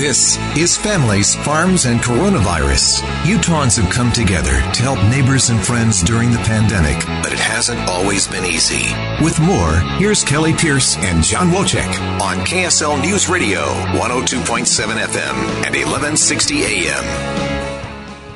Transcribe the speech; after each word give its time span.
This 0.00 0.38
is 0.56 0.78
Families, 0.78 1.34
Farms, 1.34 1.84
and 1.84 2.00
Coronavirus. 2.00 3.02
Utahns 3.24 3.78
have 3.78 3.92
come 3.92 4.10
together 4.10 4.52
to 4.72 4.82
help 4.82 4.98
neighbors 5.10 5.50
and 5.50 5.60
friends 5.60 6.02
during 6.02 6.30
the 6.30 6.38
pandemic, 6.38 7.04
but 7.22 7.34
it 7.34 7.38
hasn't 7.38 7.80
always 7.80 8.26
been 8.26 8.46
easy. 8.46 8.94
With 9.22 9.38
more, 9.40 9.80
here's 9.98 10.24
Kelli 10.24 10.58
Pierce 10.58 10.96
and 10.96 11.22
John 11.22 11.50
Wojcik 11.50 12.00
on 12.18 12.38
KSL 12.46 12.98
News 13.02 13.28
Radio, 13.28 13.60
102.7 13.92 14.64
FM 15.04 15.36
and 15.66 15.76
1160 15.76 16.62
AM. 16.62 17.49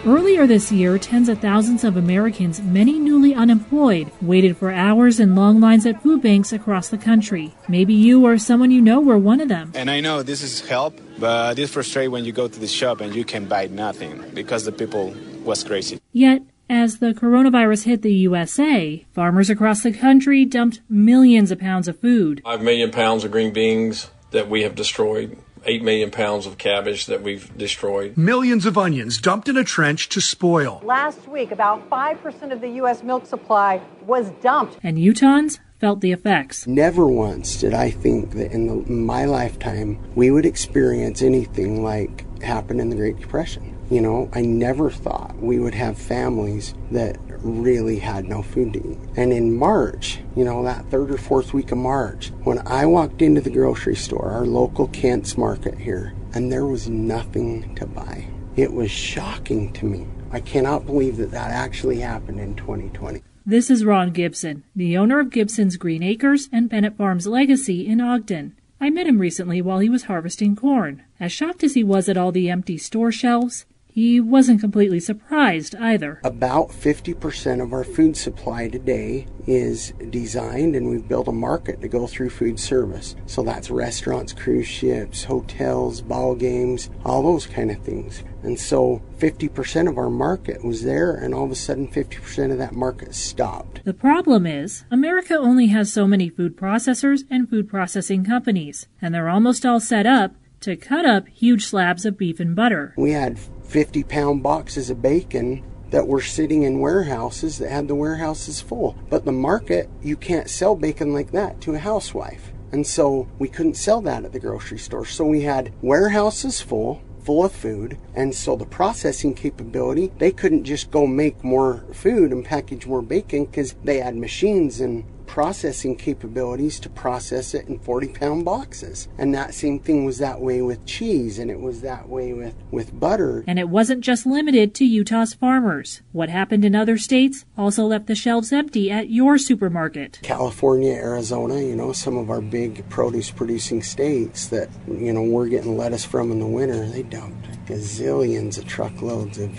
Earlier 0.06 0.46
this 0.46 0.70
year, 0.70 0.98
tens 0.98 1.30
of 1.30 1.38
thousands 1.38 1.82
of 1.82 1.96
Americans, 1.96 2.60
many 2.60 2.98
newly 2.98 3.34
unemployed, 3.34 4.12
waited 4.20 4.54
for 4.54 4.70
hours 4.70 5.18
in 5.18 5.34
long 5.34 5.62
lines 5.62 5.86
at 5.86 6.02
food 6.02 6.20
banks 6.20 6.52
across 6.52 6.90
the 6.90 6.98
country. 6.98 7.54
Maybe 7.68 7.94
you 7.94 8.26
or 8.26 8.36
someone 8.36 8.70
you 8.70 8.82
know 8.82 9.00
were 9.00 9.16
one 9.16 9.40
of 9.40 9.48
them. 9.48 9.72
And 9.74 9.90
I 9.90 10.00
know 10.00 10.22
this 10.22 10.42
is 10.42 10.60
help, 10.60 11.00
but 11.18 11.58
it's 11.58 11.72
frustrating 11.72 12.10
when 12.10 12.26
you 12.26 12.32
go 12.32 12.48
to 12.48 12.60
the 12.60 12.66
shop 12.66 13.00
and 13.00 13.14
you 13.14 13.24
can 13.24 13.46
buy 13.46 13.68
nothing 13.68 14.22
because 14.34 14.66
the 14.66 14.72
people 14.72 15.16
was 15.42 15.64
crazy. 15.64 15.98
Yet, 16.12 16.42
as 16.68 16.98
the 16.98 17.14
coronavirus 17.14 17.84
hit 17.84 18.02
the 18.02 18.12
USA, 18.12 19.06
farmers 19.14 19.48
across 19.48 19.82
the 19.82 19.92
country 19.92 20.44
dumped 20.44 20.82
millions 20.90 21.50
of 21.50 21.58
pounds 21.58 21.88
of 21.88 21.98
food. 21.98 22.42
Five 22.44 22.60
million 22.60 22.90
pounds 22.90 23.24
of 23.24 23.30
green 23.30 23.54
beans 23.54 24.10
that 24.32 24.50
we 24.50 24.64
have 24.64 24.74
destroyed 24.74 25.38
8 25.66 25.82
million 25.82 26.10
pounds 26.10 26.46
of 26.46 26.58
cabbage 26.58 27.06
that 27.06 27.22
we've 27.22 27.56
destroyed. 27.56 28.16
Millions 28.16 28.66
of 28.66 28.78
onions 28.78 29.18
dumped 29.18 29.48
in 29.48 29.56
a 29.56 29.64
trench 29.64 30.08
to 30.10 30.20
spoil. 30.20 30.80
Last 30.84 31.26
week, 31.28 31.50
about 31.50 31.88
5% 31.90 32.52
of 32.52 32.60
the 32.60 32.68
U.S. 32.70 33.02
milk 33.02 33.26
supply 33.26 33.80
was 34.06 34.30
dumped. 34.42 34.78
And 34.82 34.98
Utahns 34.98 35.58
felt 35.80 36.00
the 36.00 36.12
effects. 36.12 36.66
Never 36.66 37.06
once 37.06 37.60
did 37.60 37.74
I 37.74 37.90
think 37.90 38.32
that 38.32 38.52
in, 38.52 38.66
the, 38.66 38.74
in 38.88 39.04
my 39.04 39.24
lifetime 39.26 39.98
we 40.14 40.30
would 40.30 40.46
experience 40.46 41.20
anything 41.20 41.82
like 41.82 42.24
happened 42.42 42.80
in 42.80 42.90
the 42.90 42.96
Great 42.96 43.18
Depression. 43.18 43.76
You 43.90 44.00
know, 44.00 44.30
I 44.32 44.40
never 44.40 44.90
thought 44.90 45.36
we 45.36 45.58
would 45.58 45.74
have 45.74 45.98
families 45.98 46.74
that 46.90 47.18
really 47.44 47.98
had 47.98 48.28
no 48.28 48.42
food 48.42 48.72
to 48.72 48.90
eat. 48.92 48.98
And 49.16 49.32
in 49.32 49.56
March, 49.56 50.20
you 50.34 50.44
know, 50.44 50.64
that 50.64 50.86
third 50.86 51.10
or 51.10 51.18
fourth 51.18 51.52
week 51.52 51.72
of 51.72 51.78
March, 51.78 52.32
when 52.42 52.58
I 52.66 52.86
walked 52.86 53.22
into 53.22 53.40
the 53.40 53.50
grocery 53.50 53.96
store, 53.96 54.30
our 54.30 54.46
local 54.46 54.88
Kent's 54.88 55.36
market 55.36 55.78
here, 55.78 56.14
and 56.32 56.50
there 56.50 56.66
was 56.66 56.88
nothing 56.88 57.74
to 57.76 57.86
buy. 57.86 58.26
It 58.56 58.72
was 58.72 58.90
shocking 58.90 59.72
to 59.74 59.84
me. 59.84 60.06
I 60.32 60.40
cannot 60.40 60.86
believe 60.86 61.16
that 61.18 61.30
that 61.30 61.50
actually 61.50 62.00
happened 62.00 62.40
in 62.40 62.56
2020. 62.56 63.22
This 63.46 63.70
is 63.70 63.84
Ron 63.84 64.10
Gibson, 64.10 64.64
the 64.74 64.96
owner 64.96 65.20
of 65.20 65.30
Gibson's 65.30 65.76
Green 65.76 66.02
Acres 66.02 66.48
and 66.50 66.68
Bennett 66.68 66.96
Farms 66.96 67.26
Legacy 67.26 67.86
in 67.86 68.00
Ogden. 68.00 68.56
I 68.80 68.90
met 68.90 69.06
him 69.06 69.18
recently 69.18 69.60
while 69.60 69.80
he 69.80 69.88
was 69.88 70.04
harvesting 70.04 70.56
corn. 70.56 71.02
As 71.20 71.30
shocked 71.30 71.62
as 71.62 71.74
he 71.74 71.84
was 71.84 72.08
at 72.08 72.16
all 72.16 72.32
the 72.32 72.50
empty 72.50 72.78
store 72.78 73.12
shelves, 73.12 73.66
he 73.94 74.20
wasn't 74.20 74.60
completely 74.60 74.98
surprised 74.98 75.76
either. 75.76 76.20
About 76.24 76.70
50% 76.70 77.62
of 77.62 77.72
our 77.72 77.84
food 77.84 78.16
supply 78.16 78.66
today 78.66 79.28
is 79.46 79.92
designed 80.10 80.74
and 80.74 80.90
we've 80.90 81.06
built 81.06 81.28
a 81.28 81.32
market 81.32 81.80
to 81.80 81.86
go 81.86 82.08
through 82.08 82.30
food 82.30 82.58
service. 82.58 83.14
So 83.26 83.44
that's 83.44 83.70
restaurants, 83.70 84.32
cruise 84.32 84.66
ships, 84.66 85.22
hotels, 85.22 86.00
ball 86.00 86.34
games, 86.34 86.90
all 87.04 87.22
those 87.22 87.46
kind 87.46 87.70
of 87.70 87.78
things. 87.82 88.24
And 88.42 88.58
so 88.58 89.00
50% 89.18 89.88
of 89.88 89.96
our 89.96 90.10
market 90.10 90.64
was 90.64 90.82
there 90.82 91.14
and 91.14 91.32
all 91.32 91.44
of 91.44 91.52
a 91.52 91.54
sudden 91.54 91.86
50% 91.86 92.50
of 92.50 92.58
that 92.58 92.74
market 92.74 93.14
stopped. 93.14 93.84
The 93.84 93.94
problem 93.94 94.44
is 94.44 94.84
America 94.90 95.36
only 95.36 95.68
has 95.68 95.92
so 95.92 96.08
many 96.08 96.28
food 96.28 96.56
processors 96.56 97.22
and 97.30 97.48
food 97.48 97.68
processing 97.68 98.24
companies 98.24 98.88
and 99.00 99.14
they're 99.14 99.28
almost 99.28 99.64
all 99.64 99.78
set 99.78 100.04
up 100.04 100.32
to 100.64 100.76
cut 100.76 101.04
up 101.04 101.28
huge 101.28 101.66
slabs 101.66 102.06
of 102.06 102.16
beef 102.16 102.40
and 102.40 102.56
butter. 102.56 102.94
We 102.96 103.12
had 103.12 103.38
50 103.64 104.04
pound 104.04 104.42
boxes 104.42 104.90
of 104.90 105.02
bacon 105.02 105.62
that 105.90 106.08
were 106.08 106.20
sitting 106.20 106.62
in 106.62 106.80
warehouses 106.80 107.58
that 107.58 107.70
had 107.70 107.88
the 107.88 107.94
warehouses 107.94 108.60
full. 108.60 108.96
But 109.10 109.24
the 109.24 109.32
market, 109.32 109.88
you 110.02 110.16
can't 110.16 110.50
sell 110.50 110.74
bacon 110.74 111.12
like 111.12 111.30
that 111.32 111.60
to 111.62 111.74
a 111.74 111.78
housewife. 111.78 112.52
And 112.72 112.86
so 112.86 113.28
we 113.38 113.48
couldn't 113.48 113.76
sell 113.76 114.00
that 114.00 114.24
at 114.24 114.32
the 114.32 114.40
grocery 114.40 114.78
store. 114.78 115.04
So 115.04 115.24
we 115.24 115.42
had 115.42 115.72
warehouses 115.82 116.60
full, 116.60 117.00
full 117.22 117.44
of 117.44 117.52
food. 117.52 117.96
And 118.14 118.34
so 118.34 118.56
the 118.56 118.66
processing 118.66 119.34
capability, 119.34 120.12
they 120.18 120.32
couldn't 120.32 120.64
just 120.64 120.90
go 120.90 121.06
make 121.06 121.44
more 121.44 121.84
food 121.92 122.32
and 122.32 122.44
package 122.44 122.86
more 122.86 123.02
bacon 123.02 123.44
because 123.44 123.74
they 123.84 124.00
had 124.00 124.16
machines 124.16 124.80
and 124.80 125.04
processing 125.34 125.96
capabilities 125.96 126.78
to 126.78 126.88
process 126.88 127.54
it 127.54 127.66
in 127.66 127.76
40 127.76 128.06
pound 128.10 128.44
boxes. 128.44 129.08
And 129.18 129.34
that 129.34 129.52
same 129.52 129.80
thing 129.80 130.04
was 130.04 130.18
that 130.18 130.40
way 130.40 130.62
with 130.62 130.86
cheese 130.86 131.40
and 131.40 131.50
it 131.50 131.58
was 131.58 131.80
that 131.80 132.08
way 132.08 132.32
with, 132.32 132.54
with 132.70 133.00
butter. 133.00 133.42
And 133.48 133.58
it 133.58 133.68
wasn't 133.68 134.02
just 134.02 134.26
limited 134.26 134.76
to 134.76 134.84
Utah's 134.84 135.34
farmers. 135.34 136.02
What 136.12 136.28
happened 136.28 136.64
in 136.64 136.76
other 136.76 136.96
states 136.98 137.46
also 137.58 137.84
left 137.84 138.06
the 138.06 138.14
shelves 138.14 138.52
empty 138.52 138.92
at 138.92 139.10
your 139.10 139.36
supermarket. 139.36 140.20
California, 140.22 140.92
Arizona, 140.92 141.60
you 141.60 141.74
know, 141.74 141.90
some 141.90 142.16
of 142.16 142.30
our 142.30 142.40
big 142.40 142.88
produce 142.88 143.32
producing 143.32 143.82
states 143.82 144.46
that, 144.46 144.68
you 144.86 145.12
know, 145.12 145.24
we're 145.24 145.48
getting 145.48 145.76
lettuce 145.76 146.04
from 146.04 146.30
in 146.30 146.38
the 146.38 146.46
winter, 146.46 146.86
they 146.86 147.02
dumped 147.02 147.48
gazillions 147.66 148.56
of 148.56 148.68
truckloads 148.68 149.38
of 149.38 149.50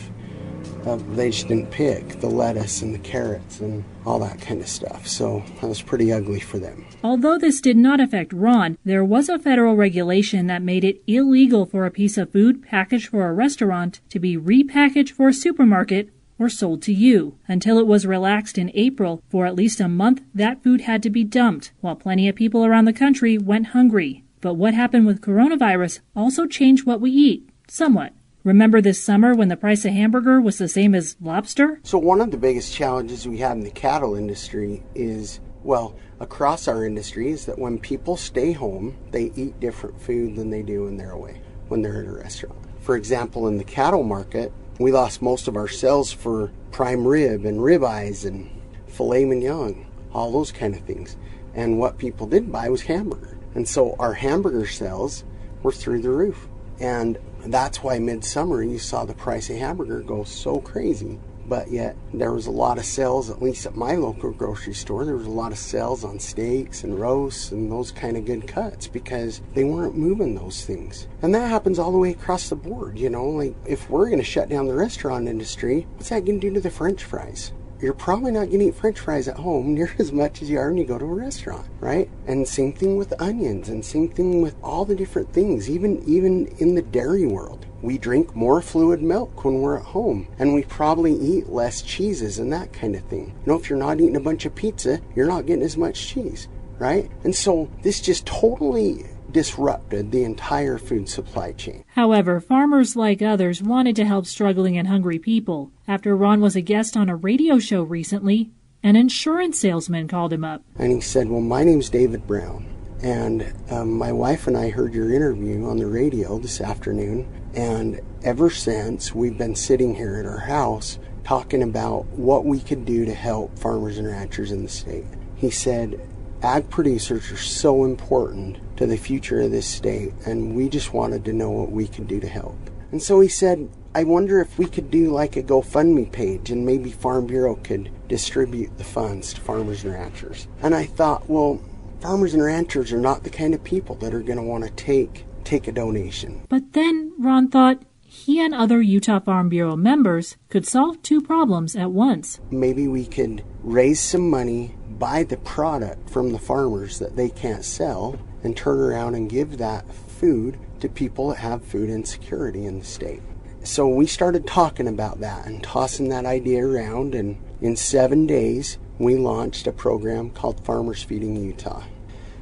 uh, 0.85 0.97
they 1.13 1.31
just 1.31 1.47
didn't 1.47 1.72
pick 1.72 2.19
the 2.19 2.29
lettuce 2.29 2.81
and 2.81 2.94
the 2.94 3.00
carrots 3.00 3.59
and 3.59 3.84
all 4.06 4.19
that 4.19 4.40
kind 4.40 4.62
of 4.62 4.68
stuff. 4.68 5.07
So 5.07 5.44
that 5.62 5.68
was 5.68 5.81
pretty 5.81 6.12
ugly 6.12 6.40
for 6.40 6.59
them. 6.59 6.85
Although 7.03 7.38
this 7.38 7.62
did 7.62 7.78
not 7.78 8.00
affect 8.00 8.34
Ron, 8.34 8.78
there 8.85 9.03
was 9.03 9.29
a 9.29 9.40
federal 9.40 9.75
regulation 9.75 10.47
that 10.47 10.62
made 10.62 10.84
it 10.84 11.01
illegal 11.07 11.66
for 11.66 11.85
a 11.85 11.91
piece 11.91 12.18
of 12.18 12.31
food 12.31 12.63
packaged 12.63 13.09
for 13.09 13.28
a 13.28 13.34
restaurant 13.34 14.01
to 14.09 14.19
be 14.19 14.38
repackaged 14.38 15.12
for 15.12 15.28
a 15.28 15.34
supermarket 15.34 16.09
or 16.38 16.50
sold 16.50 16.81
to 16.84 16.94
you. 16.94 17.38
Until 17.47 17.79
it 17.79 17.88
was 17.88 18.06
relaxed 18.06 18.57
in 18.57 18.72
April, 18.73 19.23
for 19.29 19.46
at 19.46 19.56
least 19.56 19.79
a 19.79 19.88
month, 19.88 20.22
that 20.34 20.63
food 20.63 20.81
had 20.81 21.02
to 21.03 21.09
be 21.09 21.23
dumped, 21.23 21.72
while 21.81 21.96
plenty 21.96 22.28
of 22.28 22.35
people 22.35 22.66
around 22.66 22.85
the 22.85 22.94
country 22.94 23.38
went 23.38 23.67
hungry. 23.67 24.23
But 24.41 24.56
what 24.56 24.73
happened 24.73 25.07
with 25.07 25.22
coronavirus 25.22 26.02
also 26.16 26.46
changed 26.46 26.85
what 26.85 27.02
we 27.02 27.09
eat, 27.09 27.50
somewhat. 27.67 28.13
Remember 28.45 28.79
this 28.79 29.03
summer 29.03 29.33
when 29.33 29.47
the 29.47 29.57
price 29.57 29.85
of 29.85 29.94
hamburger 29.94 30.39
was 30.39 30.59
the 30.59 30.67
same 30.67 30.94
as 30.94 31.16
lobster? 31.19 31.79
So, 31.81 31.97
one 31.97 32.22
of 32.22 32.29
the 32.29 32.38
biggest 32.38 32.75
challenges 32.75 33.28
we 33.28 33.39
have 33.39 33.57
in 33.57 33.63
the 33.63 33.72
cattle 33.72 34.13
industry 34.13 34.83
is, 34.94 35.39
well, 35.63 35.95
across 36.19 36.67
our 36.67 36.85
industry, 36.85 37.31
is 37.31 37.47
that 37.47 37.57
when 37.57 37.79
people 37.79 38.16
stay 38.16 38.51
home, 38.51 38.95
they 39.09 39.31
eat 39.35 39.59
different 39.59 40.00
food 40.00 40.35
than 40.35 40.51
they 40.51 40.61
do 40.61 40.84
when 40.84 40.95
they're 40.95 41.09
away, 41.09 41.41
when 41.69 41.81
they're 41.81 42.03
at 42.03 42.07
a 42.07 42.11
restaurant. 42.11 42.59
For 42.81 42.95
example, 42.95 43.47
in 43.47 43.57
the 43.57 43.63
cattle 43.63 44.03
market, 44.03 44.53
we 44.78 44.91
lost 44.91 45.23
most 45.23 45.47
of 45.47 45.55
our 45.55 45.67
sales 45.67 46.11
for 46.11 46.51
prime 46.72 47.07
rib 47.07 47.45
and 47.45 47.61
ribeyes 47.61 48.28
and 48.28 48.47
filet 48.85 49.25
mignon, 49.25 49.88
all 50.13 50.31
those 50.31 50.51
kind 50.51 50.75
of 50.75 50.81
things. 50.81 51.17
And 51.55 51.79
what 51.79 51.97
people 51.97 52.28
did 52.28 52.51
buy 52.51 52.69
was 52.69 52.84
hamburger. 52.84 53.39
And 53.55 53.67
so 53.67 53.95
our 53.97 54.13
hamburger 54.13 54.67
sales 54.67 55.23
were 55.63 55.72
through 55.72 56.03
the 56.03 56.11
roof. 56.11 56.47
And 56.79 57.17
that's 57.53 57.83
why 57.83 58.00
midsummer 58.00 58.63
you 58.63 58.79
saw 58.79 59.06
the 59.06 59.13
price 59.13 59.50
of 59.50 59.57
hamburger 59.57 60.01
go 60.01 60.23
so 60.23 60.59
crazy. 60.59 61.19
But 61.47 61.69
yet 61.69 61.95
there 62.11 62.33
was 62.33 62.47
a 62.47 62.51
lot 62.51 62.79
of 62.79 62.85
sales, 62.85 63.29
at 63.29 63.41
least 63.41 63.67
at 63.67 63.75
my 63.75 63.95
local 63.95 64.31
grocery 64.31 64.73
store, 64.73 65.06
there 65.06 65.16
was 65.16 65.28
a 65.28 65.31
lot 65.31 65.51
of 65.51 65.59
sales 65.59 66.03
on 66.03 66.19
steaks 66.19 66.84
and 66.84 67.00
roasts 67.00 67.51
and 67.51 67.72
those 67.72 67.91
kind 67.91 68.17
of 68.17 68.25
good 68.25 68.47
cuts 68.47 68.88
because 68.88 69.41
they 69.53 69.63
weren't 69.63 69.95
moving 69.95 70.34
those 70.34 70.66
things. 70.66 71.07
And 71.22 71.35
that 71.35 71.50
happens 71.50 71.78
all 71.78 71.91
the 71.91 72.00
way 72.00 72.11
across 72.11 72.50
the 72.50 72.55
board, 72.55 72.97
you 72.97 73.11
know, 73.11 73.28
like 73.28 73.55
if 73.66 73.89
we're 73.91 74.07
to 74.17 74.23
shut 74.23 74.50
down 74.50 74.66
the 74.66 74.73
restaurant 74.73 75.28
industry, 75.28 75.85
what's 75.97 76.09
that 76.09 76.25
to 76.25 76.39
do 76.39 76.53
to 76.55 76.61
the 76.61 76.72
french 76.72 77.03
fries? 77.03 77.51
You're 77.81 77.93
probably 77.93 78.31
not 78.31 78.47
going 78.47 78.59
to 78.59 78.65
eat 78.67 78.75
french 78.75 78.99
fries 78.99 79.27
at 79.27 79.37
home 79.37 79.73
near 79.73 79.93
as 79.99 80.11
much 80.11 80.41
as 80.41 80.49
you 80.49 80.57
are 80.59 80.69
when 80.69 80.77
you 80.77 80.85
go 80.85 80.97
to 80.97 81.05
a 81.05 81.07
restaurant, 81.07 81.67
right? 81.79 82.09
And 82.27 82.47
same 82.47 82.73
thing 82.73 82.97
with 82.97 83.19
onions 83.21 83.69
and 83.69 83.83
same 83.83 84.09
thing 84.09 84.41
with 84.41 84.55
all 84.63 84.85
the 84.85 84.95
different 84.95 85.31
things, 85.33 85.69
even 85.69 86.03
even 86.07 86.47
in 86.59 86.75
the 86.75 86.81
dairy 86.81 87.25
world. 87.25 87.66
We 87.81 87.97
drink 87.97 88.35
more 88.35 88.61
fluid 88.61 89.01
milk 89.01 89.43
when 89.43 89.61
we're 89.61 89.77
at 89.77 89.85
home 89.85 90.27
and 90.39 90.53
we 90.53 90.63
probably 90.63 91.13
eat 91.13 91.49
less 91.49 91.81
cheeses 91.81 92.39
and 92.39 92.51
that 92.53 92.73
kind 92.73 92.95
of 92.95 93.03
thing. 93.03 93.27
You 93.27 93.51
know, 93.51 93.59
if 93.59 93.69
you're 93.69 93.78
not 93.78 93.99
eating 93.99 94.16
a 94.16 94.21
bunch 94.21 94.45
of 94.45 94.55
pizza, 94.55 94.99
you're 95.16 95.28
not 95.28 95.45
getting 95.45 95.63
as 95.63 95.78
much 95.78 96.07
cheese, 96.07 96.47
right? 96.79 97.11
And 97.23 97.35
so 97.35 97.69
this 97.83 98.01
just 98.01 98.25
totally 98.25 99.05
disrupted 99.35 100.14
the 100.14 100.23
entire 100.23 100.78
food 100.78 101.09
supply 101.09 101.52
chain. 101.52 101.84
However, 101.90 102.40
farmers 102.40 102.96
like 102.96 103.22
others 103.22 103.61
wanted 103.61 103.93
to 103.97 104.05
help 104.05 104.28
struggling 104.28 104.78
and 104.78 104.87
hungry 104.87 105.20
people. 105.20 105.73
After 105.90 106.16
Ron 106.16 106.40
was 106.40 106.55
a 106.55 106.61
guest 106.61 106.96
on 106.96 107.09
a 107.09 107.17
radio 107.17 107.59
show 107.59 107.84
recently, 107.84 108.52
an 108.82 108.96
insurance 108.96 109.59
salesman 109.59 110.08
called 110.08 110.32
him 110.32 110.46
up. 110.46 110.64
And 110.78 110.93
he 110.93 111.02
said, 111.02 111.28
Well, 111.28 111.41
my 111.41 111.66
name's 111.66 111.90
David 111.90 112.26
Brown. 112.26 112.66
And 113.03 113.53
um, 113.70 113.91
my 113.91 114.14
wife 114.14 114.47
and 114.47 114.55
I 114.55 114.70
heard 114.70 114.93
your 114.93 115.14
interview 115.14 115.66
on 115.66 115.79
the 115.79 115.88
radio 115.88 116.40
this 116.40 116.61
afternoon. 116.61 117.28
And 117.53 117.99
ever 118.23 118.49
since, 118.49 119.14
we've 119.14 119.38
been 119.38 119.55
sitting 119.55 119.96
here 119.96 120.16
at 120.16 120.26
our 120.26 120.40
house 120.40 120.97
talking 121.26 121.61
about 121.61 122.05
what 122.05 122.46
we 122.46 122.61
could 122.61 122.85
do 122.85 123.03
to 123.03 123.14
help 123.14 123.59
farmers 123.59 123.97
and 123.97 124.08
ranchers 124.08 124.53
in 124.53 124.64
the 124.64 124.70
state. 124.70 125.03
He 125.35 125.49
said, 125.49 125.99
ag 126.45 126.69
producers 126.69 127.31
are 127.31 127.37
so 127.37 127.83
important 127.83 128.59
to 128.77 128.85
the 128.85 128.97
future 128.97 129.41
of 129.41 129.51
this 129.51 129.65
state, 129.65 130.13
and 130.25 130.55
we 130.55 130.69
just 130.69 130.93
wanted 130.93 131.25
to 131.25 131.33
know 131.33 131.49
what 131.49 131.71
we 131.71 131.87
could 131.87 132.07
do 132.07 132.19
to 132.19 132.27
help. 132.27 132.55
And 132.91 133.01
so 133.01 133.19
he 133.19 133.27
said, 133.27 133.67
I 133.95 134.03
wonder 134.03 134.39
if 134.39 134.59
we 134.59 134.67
could 134.67 134.91
do 134.91 135.11
like 135.11 135.35
a 135.35 135.43
GoFundMe 135.43 136.11
page 136.11 136.51
and 136.51 136.65
maybe 136.65 136.91
Farm 136.91 137.25
Bureau 137.25 137.55
could 137.55 137.89
distribute 138.07 138.77
the 138.77 138.83
funds 138.83 139.33
to 139.33 139.41
farmers 139.41 139.83
and 139.83 139.93
ranchers. 139.93 140.47
And 140.61 140.75
I 140.75 140.85
thought, 140.85 141.27
well, 141.29 141.61
farmers 142.01 142.33
and 142.33 142.43
ranchers 142.43 142.93
are 142.93 142.99
not 142.99 143.23
the 143.23 143.29
kind 143.29 143.53
of 143.53 143.63
people 143.63 143.95
that 143.95 144.13
are 144.13 144.21
going 144.21 144.37
to 144.37 144.43
want 144.43 144.65
to 144.65 144.69
take 144.71 145.25
take 145.45 145.67
a 145.67 145.71
donation. 145.71 146.45
But 146.49 146.73
then 146.73 147.13
Ron 147.19 147.49
thought 147.49 147.83
he 148.01 148.43
and 148.43 148.53
other 148.55 148.81
Utah 148.81 149.19
Farm 149.19 149.49
Bureau 149.49 149.75
members 149.75 150.37
could 150.49 150.65
solve 150.65 151.01
two 151.03 151.21
problems 151.21 151.75
at 151.75 151.91
once. 151.91 152.39
Maybe 152.49 152.87
we 152.87 153.05
could 153.05 153.43
raise 153.61 153.99
some 153.99 154.29
money, 154.29 154.75
buy 154.99 155.23
the 155.23 155.37
product 155.37 156.09
from 156.09 156.31
the 156.31 156.39
farmers 156.39 156.99
that 156.99 157.15
they 157.15 157.29
can't 157.29 157.65
sell, 157.65 158.19
and 158.43 158.55
turn 158.55 158.79
around 158.79 159.15
and 159.15 159.29
give 159.29 159.57
that 159.57 159.91
food 159.93 160.57
to 160.79 160.87
people 160.87 161.29
that 161.29 161.37
have 161.37 161.63
food 161.65 161.89
insecurity 161.89 162.65
in 162.65 162.79
the 162.79 162.85
state. 162.85 163.21
So 163.63 163.87
we 163.87 164.05
started 164.05 164.45
talking 164.45 164.87
about 164.87 165.19
that 165.21 165.47
and 165.47 165.63
tossing 165.63 166.09
that 166.09 166.25
idea 166.25 166.65
around, 166.65 167.15
and 167.15 167.37
in 167.61 167.75
seven 167.75 168.27
days, 168.27 168.77
we 168.99 169.15
launched 169.15 169.65
a 169.67 169.71
program 169.71 170.29
called 170.29 170.63
Farmers 170.63 171.01
Feeding 171.01 171.35
Utah. 171.35 171.83